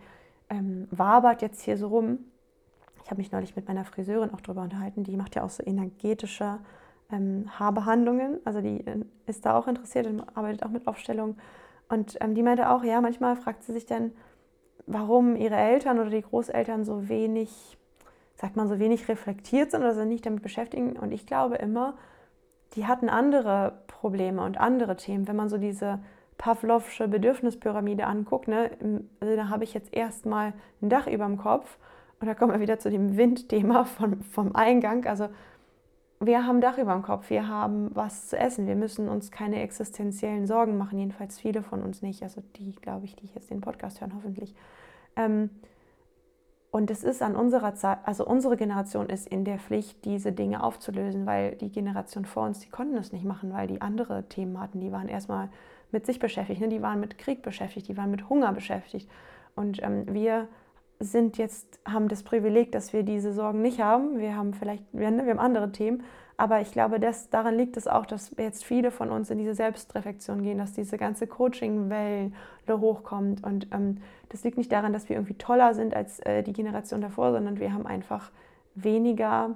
[0.50, 2.20] ähm, wabert jetzt hier so rum
[3.10, 5.64] ich habe mich neulich mit meiner Friseurin auch darüber unterhalten, die macht ja auch so
[5.66, 6.60] energetische
[7.12, 8.40] ähm, Haarbehandlungen.
[8.46, 11.36] Also die äh, ist da auch interessiert und arbeitet auch mit Aufstellungen.
[11.88, 14.12] Und ähm, die meinte auch, ja, manchmal fragt sie sich dann,
[14.86, 17.80] warum ihre Eltern oder die Großeltern so wenig,
[18.36, 20.92] sagt man, so wenig reflektiert sind oder so nicht damit beschäftigen.
[20.92, 21.96] Und ich glaube immer,
[22.76, 25.28] die hatten andere Probleme und andere Themen.
[25.28, 25.98] Wenn man so diese
[26.38, 28.70] Pavlovsche Bedürfnispyramide anguckt, ne,
[29.20, 31.80] also da habe ich jetzt erstmal ein Dach über dem Kopf
[32.20, 35.06] und da kommen wir wieder zu dem Windthema von, vom Eingang.
[35.06, 35.30] Also
[36.20, 39.62] wir haben Dach über dem Kopf, wir haben was zu essen, wir müssen uns keine
[39.62, 43.62] existenziellen Sorgen machen, jedenfalls viele von uns nicht, also die, glaube ich, die jetzt den
[43.62, 44.54] Podcast hören, hoffentlich.
[45.16, 45.50] Ähm,
[46.72, 50.62] und es ist an unserer Zeit, also unsere Generation ist in der Pflicht, diese Dinge
[50.62, 54.60] aufzulösen, weil die Generation vor uns, die konnten es nicht machen, weil die andere Themen
[54.60, 54.80] hatten.
[54.80, 55.50] Die waren erstmal
[55.92, 56.68] mit sich beschäftigt, ne?
[56.68, 59.10] die waren mit Krieg beschäftigt, die waren mit Hunger beschäftigt.
[59.56, 60.48] Und ähm, wir
[61.00, 64.20] sind jetzt, haben das Privileg, dass wir diese Sorgen nicht haben.
[64.20, 66.04] Wir haben vielleicht, wir, ne, haben andere Themen,
[66.40, 69.56] aber ich glaube, das, daran liegt es auch, dass jetzt viele von uns in diese
[69.56, 72.32] Selbstreflexion gehen, dass diese ganze Coaching-Welle
[72.70, 73.44] hochkommt.
[73.44, 73.98] Und ähm,
[74.30, 77.60] das liegt nicht daran, dass wir irgendwie toller sind als äh, die Generation davor, sondern
[77.60, 78.32] wir haben einfach
[78.76, 79.56] weniger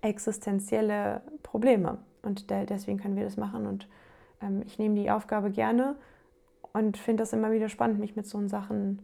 [0.00, 1.98] existenzielle Probleme.
[2.22, 3.66] Und de deswegen können wir das machen.
[3.66, 3.88] Und
[4.40, 5.96] ähm, ich nehme die Aufgabe gerne
[6.72, 9.00] und finde das immer wieder spannend, mich mit so Sachen,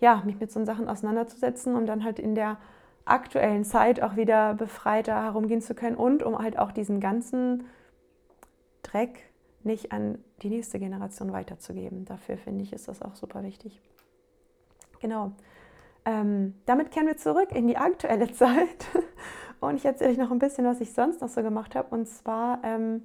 [0.00, 2.58] ja, mich mit so Sachen auseinanderzusetzen, um dann halt in der
[3.04, 7.64] aktuellen Zeit auch wieder befreiter herumgehen zu können und um halt auch diesen ganzen
[8.82, 9.30] Dreck
[9.62, 12.04] nicht an die nächste Generation weiterzugeben.
[12.04, 13.80] Dafür finde ich, ist das auch super wichtig.
[15.00, 15.32] Genau.
[16.04, 18.86] Ähm, damit kehren wir zurück in die aktuelle Zeit.
[19.60, 21.88] Und ich erzähle euch noch ein bisschen, was ich sonst noch so gemacht habe.
[21.94, 23.02] Und zwar, ähm,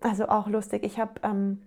[0.00, 1.62] also auch lustig, ich habe ähm,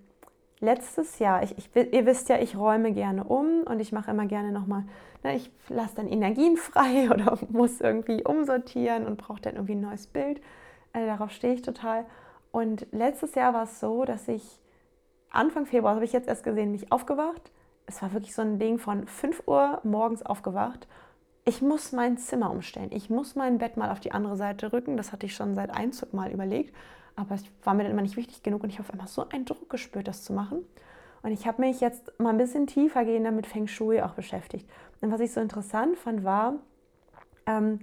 [0.61, 4.27] letztes Jahr, ich, ich, ihr wisst ja, ich räume gerne um und ich mache immer
[4.27, 4.83] gerne nochmal,
[5.23, 9.81] ne, ich lasse dann Energien frei oder muss irgendwie umsortieren und brauche dann irgendwie ein
[9.81, 10.41] neues Bild.
[10.93, 12.05] Also darauf stehe ich total.
[12.51, 14.59] Und letztes Jahr war es so, dass ich
[15.31, 17.51] Anfang Februar, habe ich jetzt erst gesehen, mich aufgewacht.
[17.85, 20.87] Es war wirklich so ein Ding von 5 Uhr morgens aufgewacht.
[21.45, 22.89] Ich muss mein Zimmer umstellen.
[22.91, 24.97] Ich muss mein Bett mal auf die andere Seite rücken.
[24.97, 26.75] Das hatte ich schon seit Einzug mal überlegt.
[27.21, 29.45] Aber es war mir dann immer nicht wichtig genug und ich habe einmal so einen
[29.45, 30.65] Druck gespürt, das zu machen.
[31.23, 34.67] Und ich habe mich jetzt mal ein bisschen tiefer gehender mit Feng Shui auch beschäftigt.
[35.01, 36.55] Und was ich so interessant fand, war,
[37.45, 37.79] ähm,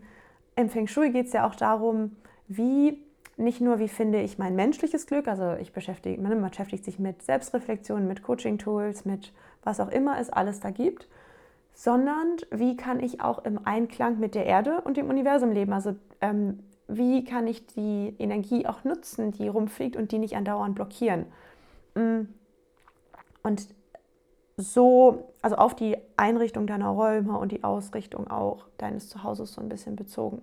[0.57, 2.17] im Feng Shui geht es ja auch darum,
[2.49, 3.01] wie
[3.37, 7.23] nicht nur, wie finde ich mein menschliches Glück, also ich beschäftige, man beschäftigt sich mit
[7.23, 11.07] Selbstreflexion, mit Coaching-Tools, mit was auch immer es alles da gibt,
[11.75, 15.73] sondern wie kann ich auch im Einklang mit der Erde und dem Universum leben.
[15.73, 20.75] Also ähm, wie kann ich die Energie auch nutzen, die rumfliegt und die nicht andauernd
[20.75, 21.27] blockieren.
[21.95, 22.23] Mm.
[23.43, 23.69] Und
[24.57, 29.69] so, also auf die Einrichtung deiner Räume und die Ausrichtung auch deines Zuhauses so ein
[29.69, 30.43] bisschen bezogen.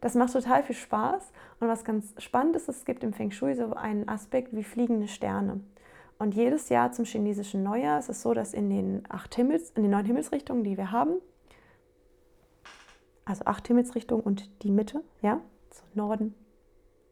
[0.00, 3.54] Das macht total viel Spaß und was ganz spannend ist, es gibt im Feng Shui
[3.54, 5.60] so einen Aspekt wie fliegende Sterne.
[6.18, 9.82] Und jedes Jahr zum chinesischen Neujahr ist es so, dass in den acht Himmels, in
[9.82, 11.16] den neun Himmelsrichtungen, die wir haben,
[13.24, 15.40] also acht Himmelsrichtungen und die Mitte, ja,
[15.76, 16.34] so Norden,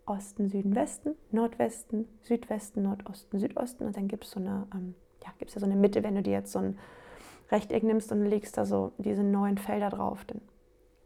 [0.07, 3.87] Osten, Süden, Westen, Nordwesten, Südwesten, Nordosten, Südosten.
[3.87, 6.33] Und dann gibt es so eine, ähm, ja, ja so eine Mitte, wenn du dir
[6.33, 6.79] jetzt so ein
[7.51, 10.25] Rechteck nimmst und legst da so diese neun Felder drauf.
[10.25, 10.41] Denn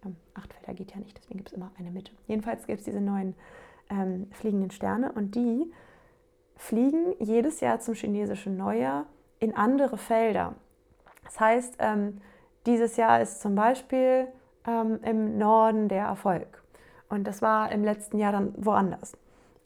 [0.04, 2.12] ähm, acht Felder geht ja nicht, deswegen gibt es immer eine Mitte.
[2.26, 3.34] Jedenfalls gibt es diese neun
[3.90, 5.72] ähm, fliegenden Sterne und die
[6.56, 9.06] fliegen jedes Jahr zum chinesischen Neujahr
[9.38, 10.56] in andere Felder.
[11.24, 12.20] Das heißt, ähm,
[12.66, 14.28] dieses Jahr ist zum Beispiel
[14.66, 16.57] ähm, im Norden der Erfolg.
[17.08, 19.16] Und das war im letzten Jahr dann woanders.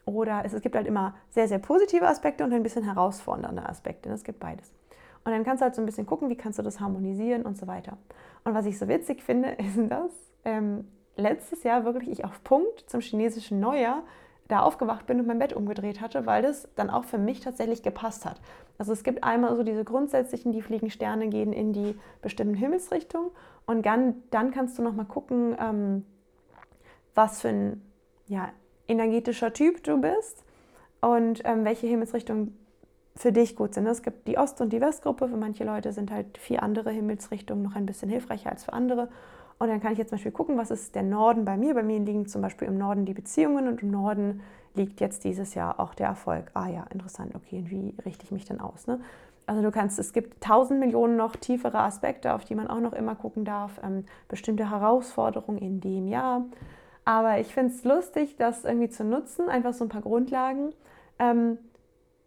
[0.05, 4.09] Oder es, es gibt halt immer sehr, sehr positive Aspekte und ein bisschen herausfordernde Aspekte.
[4.09, 4.71] Es gibt beides.
[5.25, 7.57] Und dann kannst du halt so ein bisschen gucken, wie kannst du das harmonisieren und
[7.57, 7.97] so weiter.
[8.43, 10.11] Und was ich so witzig finde, ist dass
[10.45, 14.03] ähm, letztes Jahr wirklich ich auf Punkt zum chinesischen Neujahr
[14.49, 17.81] da aufgewacht bin und mein Bett umgedreht hatte, weil das dann auch für mich tatsächlich
[17.81, 18.41] gepasst hat.
[18.77, 23.31] Also es gibt einmal so diese grundsätzlichen, die fliegen Sterne gehen in die bestimmten Himmelsrichtungen
[23.65, 26.05] und dann, dann kannst du nochmal gucken, ähm,
[27.15, 27.81] was für ein
[28.27, 28.49] ja,
[28.87, 30.43] energetischer Typ du bist
[31.01, 32.57] und ähm, welche Himmelsrichtungen
[33.15, 33.85] für dich gut sind.
[33.87, 35.27] Es gibt die Ost- und die Westgruppe.
[35.27, 39.09] Für manche Leute sind halt vier andere Himmelsrichtungen noch ein bisschen hilfreicher als für andere.
[39.59, 41.73] Und dann kann ich jetzt zum Beispiel gucken, was ist der Norden bei mir.
[41.75, 44.41] Bei mir liegen zum Beispiel im Norden die Beziehungen und im Norden
[44.73, 46.49] liegt jetzt dieses Jahr auch der Erfolg.
[46.53, 48.87] Ah ja, interessant, okay, und wie richte ich mich denn aus?
[48.87, 48.99] Ne?
[49.45, 52.93] Also du kannst, es gibt tausend Millionen noch tiefere Aspekte, auf die man auch noch
[52.93, 53.79] immer gucken darf.
[53.83, 56.45] Ähm, bestimmte Herausforderungen in dem Jahr.
[57.05, 60.73] Aber ich finde es lustig, das irgendwie zu nutzen, einfach so ein paar Grundlagen.
[61.19, 61.57] Ähm,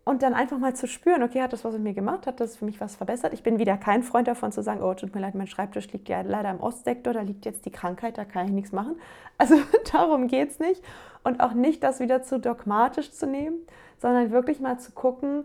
[0.08, 2.56] und dann einfach mal zu spüren, okay, hat das was mit mir gemacht, hat das
[2.56, 3.32] für mich was verbessert.
[3.32, 6.08] Ich bin wieder kein Freund davon zu sagen, oh, tut mir leid, mein Schreibtisch liegt
[6.08, 8.94] ja leider im Ostsektor, da liegt jetzt die Krankheit, da kann ich nichts machen.
[9.36, 9.56] Also
[9.92, 10.80] darum geht es nicht.
[11.24, 13.56] Und auch nicht, das wieder zu dogmatisch zu nehmen,
[13.98, 15.42] sondern wirklich mal zu gucken,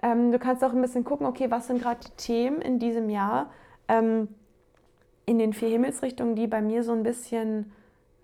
[0.00, 3.10] ähm, du kannst auch ein bisschen gucken, okay, was sind gerade die Themen in diesem
[3.10, 3.50] Jahr
[3.88, 4.28] ähm,
[5.26, 7.72] in den vier Himmelsrichtungen, die bei mir so ein bisschen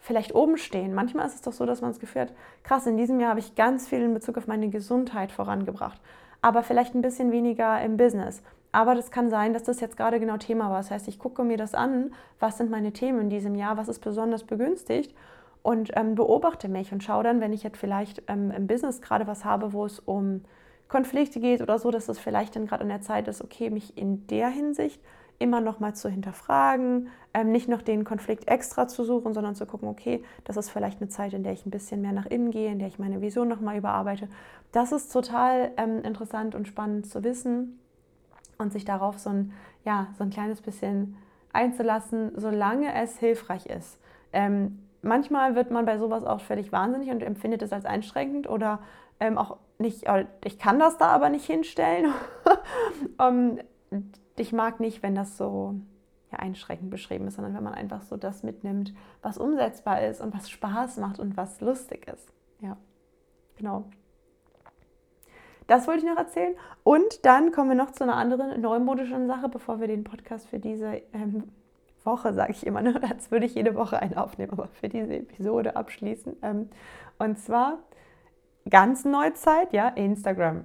[0.01, 0.95] vielleicht oben stehen.
[0.95, 2.33] Manchmal ist es doch so, dass man das Gefühl hat,
[2.65, 6.01] krass, in diesem Jahr habe ich ganz viel in Bezug auf meine Gesundheit vorangebracht,
[6.43, 8.43] aber vielleicht ein bisschen weniger im Business.
[8.73, 10.79] Aber das kann sein, dass das jetzt gerade genau Thema war.
[10.79, 13.89] Das heißt, ich gucke mir das an, was sind meine Themen in diesem Jahr, was
[13.89, 15.15] ist besonders begünstigt
[15.63, 19.27] und ähm, beobachte mich und schaue dann, wenn ich jetzt vielleicht ähm, im Business gerade
[19.27, 20.43] was habe, wo es um
[20.89, 23.97] Konflikte geht oder so, dass es vielleicht dann gerade an der Zeit ist, okay, mich
[23.99, 25.01] in der Hinsicht
[25.41, 29.67] immer noch mal zu hinterfragen, ähm, nicht noch den Konflikt extra zu suchen, sondern zu
[29.67, 32.51] gucken, okay, das ist vielleicht eine Zeit, in der ich ein bisschen mehr nach innen
[32.51, 34.29] gehe, in der ich meine Vision noch mal überarbeite.
[34.71, 37.81] Das ist total ähm, interessant und spannend zu wissen
[38.59, 39.53] und sich darauf so ein,
[39.85, 41.17] ja, so ein kleines bisschen
[41.53, 43.99] einzulassen, solange es hilfreich ist.
[44.33, 48.81] Ähm, manchmal wird man bei sowas auch völlig wahnsinnig und empfindet es als einschränkend oder
[49.21, 52.13] ähm, auch nicht, äh, ich kann das da aber nicht hinstellen.
[53.19, 53.59] um,
[53.91, 55.75] ähm, ich mag nicht, wenn das so
[56.33, 60.35] ja, einschränkend beschrieben ist, sondern wenn man einfach so das mitnimmt, was umsetzbar ist und
[60.35, 62.33] was Spaß macht und was lustig ist.
[62.61, 62.77] Ja,
[63.57, 63.85] genau.
[65.67, 66.55] Das wollte ich noch erzählen.
[66.83, 70.59] Und dann kommen wir noch zu einer anderen neumodischen Sache, bevor wir den Podcast für
[70.59, 71.45] diese ähm,
[72.03, 73.01] Woche, sage ich immer, ne?
[73.09, 76.37] als würde ich jede Woche einen aufnehmen, aber für diese Episode abschließen.
[76.43, 76.71] Ähm,
[77.19, 77.79] und zwar
[78.69, 80.65] ganz Neuzeit, ja, Instagram.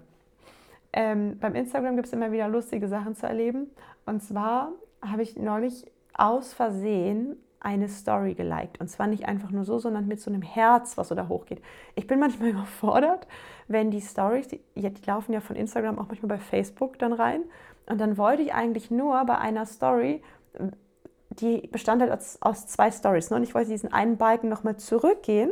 [0.95, 3.69] Ähm, beim Instagram gibt es immer wieder lustige Sachen zu erleben.
[4.05, 8.79] Und zwar habe ich neulich aus Versehen eine Story geliked.
[8.79, 11.61] Und zwar nicht einfach nur so, sondern mit so einem Herz, was so da hochgeht.
[11.95, 13.27] Ich bin manchmal überfordert,
[13.67, 17.41] wenn die Stories, die, die laufen ja von Instagram auch manchmal bei Facebook dann rein.
[17.87, 20.21] Und dann wollte ich eigentlich nur bei einer Story
[21.39, 23.29] die bestand halt aus, aus zwei Stories.
[23.29, 23.37] Ne?
[23.37, 25.51] Und ich wollte diesen einen Balken nochmal zurückgehen.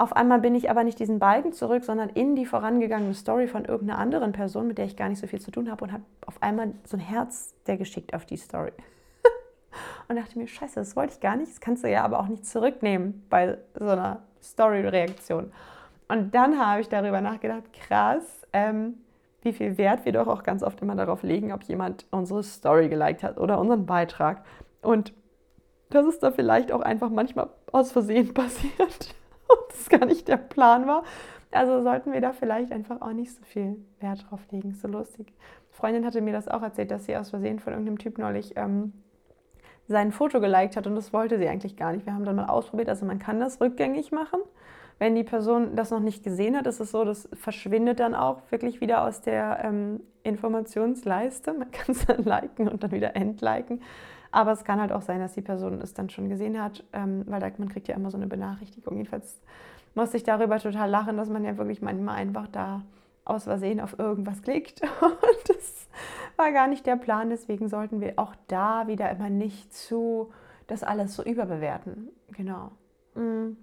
[0.00, 3.66] Auf einmal bin ich aber nicht diesen Balken zurück, sondern in die vorangegangene Story von
[3.66, 6.04] irgendeiner anderen Person, mit der ich gar nicht so viel zu tun habe und habe
[6.24, 8.72] auf einmal so ein Herz der geschickt auf die Story.
[10.08, 11.52] und dachte mir, scheiße, das wollte ich gar nicht.
[11.52, 15.52] Das kannst du ja aber auch nicht zurücknehmen bei so einer Story-Reaktion.
[16.08, 18.94] Und dann habe ich darüber nachgedacht, krass, ähm,
[19.42, 22.88] wie viel Wert wir doch auch ganz oft immer darauf legen, ob jemand unsere Story
[22.88, 24.46] geliked hat oder unseren Beitrag.
[24.80, 25.12] Und
[25.90, 29.14] dass es da vielleicht auch einfach manchmal aus Versehen passiert
[29.70, 31.04] es gar nicht der Plan war.
[31.52, 34.72] Also sollten wir da vielleicht einfach auch nicht so viel Wert drauf legen.
[34.74, 35.26] So lustig.
[35.28, 38.56] Eine Freundin hatte mir das auch erzählt, dass sie aus Versehen von irgendeinem Typ neulich
[38.56, 38.92] ähm,
[39.88, 42.06] sein Foto geliked hat und das wollte sie eigentlich gar nicht.
[42.06, 44.40] Wir haben dann mal ausprobiert, also man kann das rückgängig machen.
[45.00, 48.38] Wenn die Person das noch nicht gesehen hat, ist es so, das verschwindet dann auch
[48.50, 51.54] wirklich wieder aus der ähm, Informationsleiste.
[51.54, 53.80] Man kann es dann liken und dann wieder entliken.
[54.32, 57.24] Aber es kann halt auch sein, dass die Person es dann schon gesehen hat, ähm,
[57.26, 58.96] weil man kriegt ja immer so eine Benachrichtigung.
[58.96, 59.40] Jedenfalls
[59.94, 62.82] muss ich darüber total lachen, dass man ja wirklich manchmal einfach da
[63.24, 64.82] aus Versehen auf irgendwas klickt.
[65.00, 65.88] Und das
[66.36, 67.30] war gar nicht der Plan.
[67.30, 70.32] Deswegen sollten wir auch da wieder immer nicht zu
[70.68, 72.10] das alles so überbewerten.
[72.30, 72.70] Genau.
[73.14, 73.56] Mhm.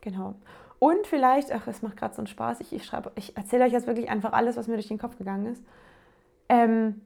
[0.00, 0.34] Genau.
[0.78, 3.86] Und vielleicht, ach, es macht gerade so einen Spaß, ich, ich, ich erzähle euch jetzt
[3.86, 5.64] wirklich einfach alles, was mir durch den Kopf gegangen ist.
[6.48, 7.02] Ähm,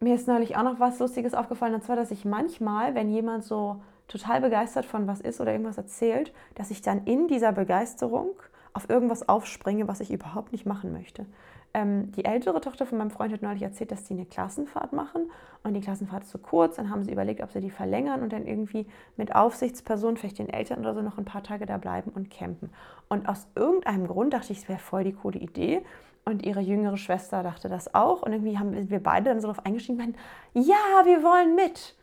[0.00, 3.44] mir ist neulich auch noch was Lustiges aufgefallen, und zwar, dass ich manchmal, wenn jemand
[3.44, 8.30] so total begeistert von was ist oder irgendwas erzählt, dass ich dann in dieser Begeisterung
[8.72, 11.26] auf irgendwas aufspringe, was ich überhaupt nicht machen möchte.
[11.72, 15.30] Ähm, die ältere Tochter von meinem Freund hat neulich erzählt, dass sie eine Klassenfahrt machen
[15.62, 16.76] und die Klassenfahrt ist zu so kurz.
[16.76, 18.86] Dann haben sie überlegt, ob sie die verlängern und dann irgendwie
[19.16, 22.70] mit Aufsichtspersonen, vielleicht den Eltern oder so, noch ein paar Tage da bleiben und campen.
[23.08, 25.82] Und aus irgendeinem Grund dachte ich, es wäre voll die coole Idee.
[26.30, 28.22] Und ihre jüngere Schwester dachte das auch.
[28.22, 30.14] Und irgendwie haben wir beide dann so darauf eingestiegen, meinen,
[30.54, 31.96] ja, wir wollen mit.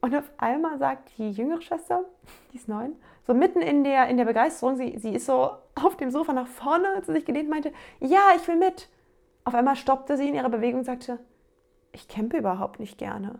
[0.00, 2.04] Und auf einmal sagt die jüngere Schwester,
[2.52, 5.96] die ist neun, so mitten in der, in der Begeisterung, sie, sie ist so auf
[5.96, 8.88] dem Sofa nach vorne, sie sich gelehnt meinte, ja, ich will mit.
[9.44, 11.20] Auf einmal stoppte sie in ihrer Bewegung und sagte,
[11.92, 13.38] ich campe überhaupt nicht gerne.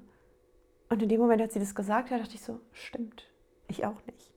[0.91, 3.29] Und in dem Moment, als sie das gesagt hat, dachte ich so, stimmt,
[3.67, 4.30] ich auch nicht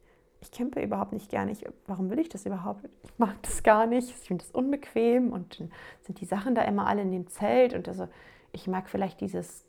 [0.44, 1.52] ich campe überhaupt nicht gerne.
[1.52, 2.84] Ich, warum will ich das überhaupt?
[3.04, 4.10] Ich mag das gar nicht.
[4.10, 7.74] Ich finde das unbequem und dann sind die Sachen da immer alle in dem Zelt.
[7.74, 8.10] Und also
[8.52, 9.66] ich mag vielleicht dieses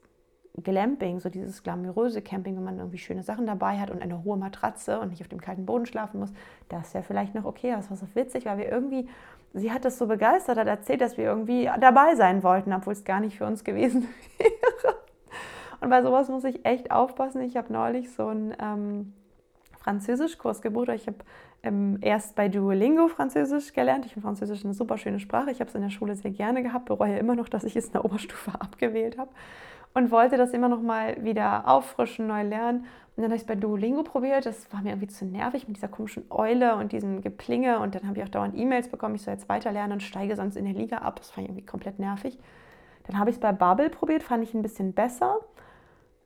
[0.61, 4.37] Glamping, so dieses glamouröse Camping, wenn man irgendwie schöne Sachen dabei hat und eine hohe
[4.37, 6.33] Matratze und nicht auf dem kalten Boden schlafen muss.
[6.69, 7.71] Das wäre vielleicht noch okay.
[7.71, 9.09] Das war so witzig, weil wir irgendwie,
[9.53, 13.05] sie hat das so begeistert, hat erzählt, dass wir irgendwie dabei sein wollten, obwohl es
[13.05, 14.09] gar nicht für uns gewesen
[14.39, 14.97] wäre.
[15.81, 17.43] Und bei sowas muss ich echt aufpassen.
[17.43, 18.57] Ich habe neulich so ein.
[18.61, 19.13] Ähm,
[19.85, 20.89] Französischkurs gebucht.
[20.89, 21.19] Ich habe
[21.63, 24.07] ähm, erst bei Duolingo Französisch gelernt.
[24.07, 25.51] Ich finde Französisch eine super schöne Sprache.
[25.51, 27.87] Ich habe es in der Schule sehr gerne gehabt, bereue immer noch, dass ich es
[27.87, 29.31] in der Oberstufe abgewählt habe
[29.93, 32.87] und wollte das immer noch mal wieder auffrischen, neu lernen.
[33.17, 34.47] Und dann habe ich es bei Duolingo probiert.
[34.47, 37.79] Das war mir irgendwie zu nervig mit dieser komischen Eule und diesem Geplinge.
[37.79, 40.57] Und dann habe ich auch dauernd E-Mails bekommen, ich soll jetzt weiterlernen und steige sonst
[40.57, 41.17] in der Liga ab.
[41.19, 42.39] Das fand ich irgendwie komplett nervig.
[43.07, 45.37] Dann habe ich es bei Bubble probiert, fand ich ein bisschen besser.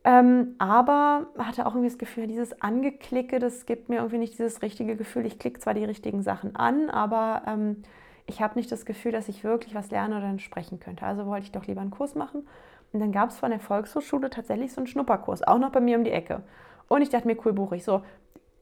[0.09, 4.62] Ähm, aber hatte auch irgendwie das Gefühl, dieses Angeklicke, das gibt mir irgendwie nicht dieses
[4.62, 5.26] richtige Gefühl.
[5.26, 7.82] Ich klicke zwar die richtigen Sachen an, aber ähm,
[8.24, 11.04] ich habe nicht das Gefühl, dass ich wirklich was lerne oder dann sprechen könnte.
[11.04, 12.48] Also wollte ich doch lieber einen Kurs machen.
[12.94, 15.98] Und dann gab es von der Volkshochschule tatsächlich so einen Schnupperkurs, auch noch bei mir
[15.98, 16.40] um die Ecke.
[16.88, 17.84] Und ich dachte mir, cool, buche ich.
[17.84, 18.00] So,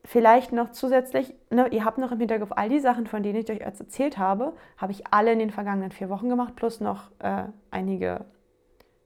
[0.05, 3.49] vielleicht noch zusätzlich, ne, ihr habt noch im Hinterkopf all die Sachen, von denen ich
[3.49, 7.45] euch erzählt habe, habe ich alle in den vergangenen vier Wochen gemacht, plus noch äh,
[7.71, 8.25] einige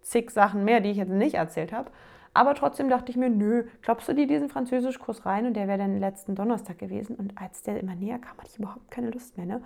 [0.01, 1.91] zig Sachen mehr, die ich jetzt nicht erzählt habe.
[2.33, 5.47] Aber trotzdem dachte ich mir, nö, glaubst du dir diesen Französischkurs rein?
[5.47, 7.17] Und der wäre dann letzten Donnerstag gewesen.
[7.17, 9.47] Und als der immer näher kam, hatte ich überhaupt keine Lust mehr.
[9.47, 9.63] Ne?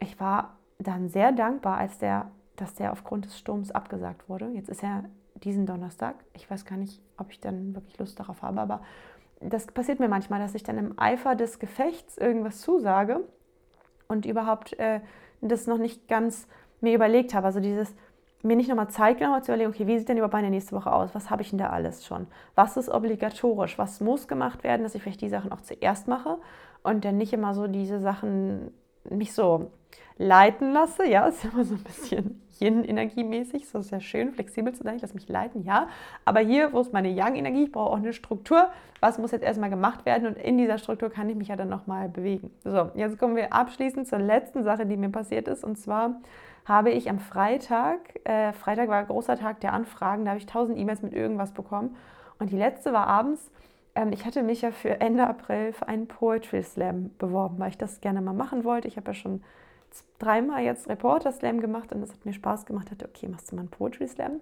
[0.00, 4.48] Ich war dann sehr dankbar, als der, dass der aufgrund des Sturms abgesagt wurde.
[4.48, 6.16] Jetzt ist er diesen Donnerstag.
[6.34, 8.82] Ich weiß gar nicht, ob ich dann wirklich Lust darauf habe, aber
[9.40, 13.20] das passiert mir manchmal, dass ich dann im Eifer des Gefechts irgendwas zusage
[14.08, 15.00] und überhaupt äh,
[15.40, 16.46] das noch nicht ganz
[16.80, 17.46] mir überlegt habe.
[17.46, 17.94] Also dieses
[18.42, 20.92] mir nicht nochmal Zeit genommen zu überlegen, okay, wie sieht denn überhaupt meine nächste Woche
[20.92, 21.14] aus?
[21.14, 22.26] Was habe ich denn da alles schon?
[22.54, 23.78] Was ist obligatorisch?
[23.78, 26.38] Was muss gemacht werden, dass ich vielleicht die Sachen auch zuerst mache
[26.82, 28.72] und dann nicht immer so diese Sachen
[29.08, 29.70] mich so
[30.18, 31.06] leiten lasse.
[31.06, 34.96] Ja, ist immer so ein bisschen Yin-Energiemäßig, so sehr schön, flexibel zu sein.
[34.96, 35.88] Ich lasse mich leiten, ja.
[36.24, 37.64] Aber hier, wo ist meine Yang-Energie?
[37.64, 38.70] Ich brauche auch eine Struktur.
[39.00, 40.28] Was muss jetzt erstmal gemacht werden?
[40.28, 42.50] Und in dieser Struktur kann ich mich ja dann nochmal bewegen.
[42.64, 45.64] So, jetzt kommen wir abschließend zur letzten Sache, die mir passiert ist.
[45.64, 46.20] Und zwar
[46.64, 50.46] habe ich am Freitag, äh, Freitag war ein großer Tag der Anfragen, da habe ich
[50.46, 51.96] tausend E-Mails mit irgendwas bekommen.
[52.38, 53.50] Und die letzte war abends.
[53.94, 57.78] Ähm, ich hatte mich ja für Ende April für einen Poetry Slam beworben, weil ich
[57.78, 58.88] das gerne mal machen wollte.
[58.88, 59.42] Ich habe ja schon
[60.18, 62.90] dreimal jetzt Reporter Slam gemacht und das hat mir Spaß gemacht.
[62.90, 64.40] Dachte, okay, machst du mal einen Poetry Slam?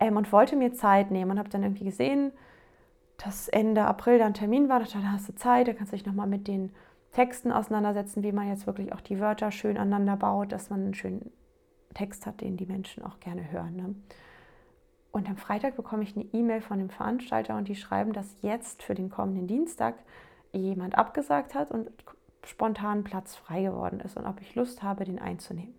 [0.00, 2.32] Ähm, und wollte mir Zeit nehmen und habe dann irgendwie gesehen,
[3.16, 4.78] dass Ende April da ein Termin war.
[4.78, 6.72] Da dachte, da hast du Zeit, da kannst du dich nochmal mit den
[7.12, 10.94] Texten auseinandersetzen, wie man jetzt wirklich auch die Wörter schön aneinander baut, dass man einen
[10.94, 11.32] schönen
[11.94, 13.76] Text hat, den die Menschen auch gerne hören.
[13.76, 13.94] Ne?
[15.10, 18.82] Und am Freitag bekomme ich eine E-Mail von dem Veranstalter und die schreiben, dass jetzt
[18.82, 19.94] für den kommenden Dienstag
[20.52, 21.90] jemand abgesagt hat und
[22.48, 25.74] spontan Platz frei geworden ist und ob ich Lust habe, den einzunehmen.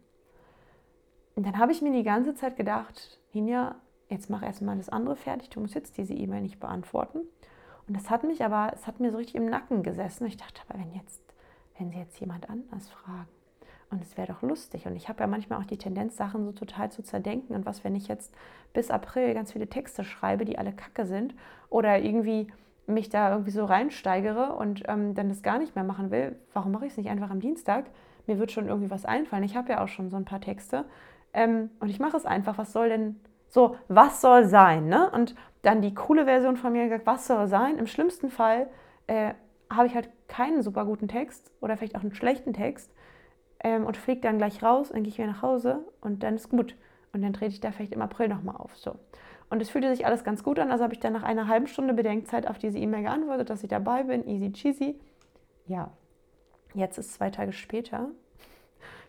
[1.36, 3.76] Und dann habe ich mir die ganze Zeit gedacht, Ninja,
[4.09, 7.20] jetzt mach erstmal das andere fertig, du musst jetzt diese E-Mail nicht beantworten.
[7.88, 10.28] Und das hat mich aber, es hat mir so richtig im Nacken gesessen.
[10.28, 11.22] Ich dachte, aber wenn jetzt,
[11.78, 13.30] wenn sie jetzt jemand anders fragen,
[13.91, 14.86] und es wäre doch lustig.
[14.86, 17.55] Und ich habe ja manchmal auch die Tendenz, Sachen so total zu zerdenken.
[17.55, 18.32] Und was, wenn ich jetzt
[18.72, 21.34] bis April ganz viele Texte schreibe, die alle kacke sind,
[21.70, 22.47] oder irgendwie
[22.90, 26.72] mich da irgendwie so reinsteigere und ähm, dann das gar nicht mehr machen will, warum
[26.72, 27.86] mache ich es nicht einfach am Dienstag?
[28.28, 29.44] Mir wird schon irgendwie was einfallen.
[29.44, 30.86] Ich habe ja auch schon so ein paar Texte.
[31.34, 32.58] Ähm, und ich mache es einfach.
[32.58, 34.88] Was soll denn so, was soll sein?
[34.88, 35.10] Ne?
[35.12, 37.78] Und dann die coole Version von mir gesagt, was soll sein?
[37.78, 38.70] Im schlimmsten Fall
[39.08, 39.34] äh,
[39.70, 42.92] habe ich halt keinen super guten Text oder vielleicht auch einen schlechten Text
[43.64, 46.50] ähm, und fliege dann gleich raus, dann gehe ich wieder nach Hause und dann ist
[46.50, 46.76] gut.
[47.12, 48.76] Und dann trete ich da vielleicht im April nochmal auf.
[48.78, 48.96] So.
[49.50, 50.72] Und es fühlte sich alles ganz gut an.
[50.72, 53.70] Also habe ich dann nach einer halben Stunde Bedenkzeit auf diese E-Mail geantwortet, dass ich
[53.70, 54.28] dabei bin.
[54.28, 55.00] Easy cheesy.
[55.66, 55.91] Ja,
[56.74, 58.10] jetzt ist zwei Tage später.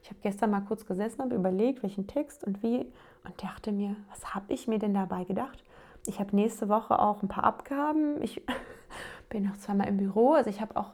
[0.02, 2.86] Ich habe gestern mal kurz gesessen, habe überlegt, welchen Text und wie
[3.24, 5.62] und dachte mir, was habe ich mir denn dabei gedacht?
[6.06, 8.22] Ich habe nächste Woche auch ein paar Abgaben.
[8.22, 8.42] Ich
[9.28, 10.92] bin noch zweimal im Büro, also ich habe auch,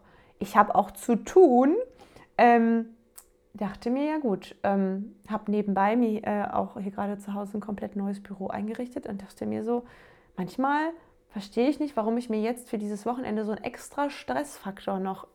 [0.55, 1.77] habe auch zu tun.
[2.37, 2.96] Ähm,
[3.57, 7.61] dachte mir, ja gut, ähm, habe nebenbei mir äh, auch hier gerade zu Hause ein
[7.61, 9.85] komplett neues Büro eingerichtet und dachte mir so,
[10.37, 10.91] manchmal
[11.29, 15.27] verstehe ich nicht, warum ich mir jetzt für dieses Wochenende so einen extra Stressfaktor noch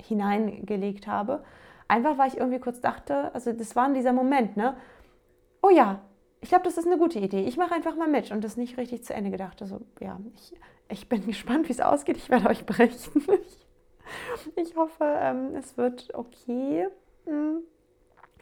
[0.00, 1.44] hineingelegt habe.
[1.88, 4.76] Einfach weil ich irgendwie kurz dachte, also das war in dieser Moment, ne?
[5.62, 6.00] Oh ja,
[6.40, 7.44] ich glaube, das ist eine gute Idee.
[7.44, 9.62] Ich mache einfach mal mit und das nicht richtig zu Ende gedacht.
[9.62, 10.52] Also ja, ich,
[10.88, 12.16] ich bin gespannt, wie es ausgeht.
[12.16, 13.22] Ich werde euch berichten.
[14.56, 16.88] ich hoffe, ähm, es wird okay.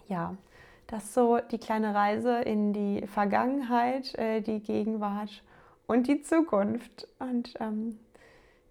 [0.08, 0.36] Ja,
[0.88, 5.42] das ist so die kleine Reise in die Vergangenheit, äh, die Gegenwart
[5.86, 7.08] und die Zukunft.
[7.18, 7.98] Und ähm,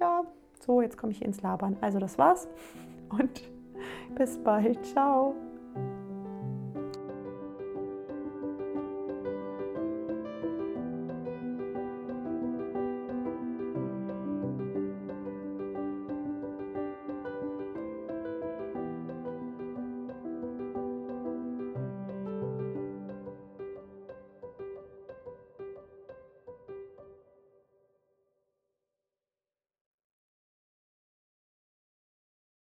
[0.00, 0.22] Ja,
[0.60, 1.76] so, jetzt komme ich ins Labern.
[1.80, 2.48] Also das war's
[3.10, 3.42] und
[4.16, 4.84] bis bald.
[4.86, 5.34] Ciao.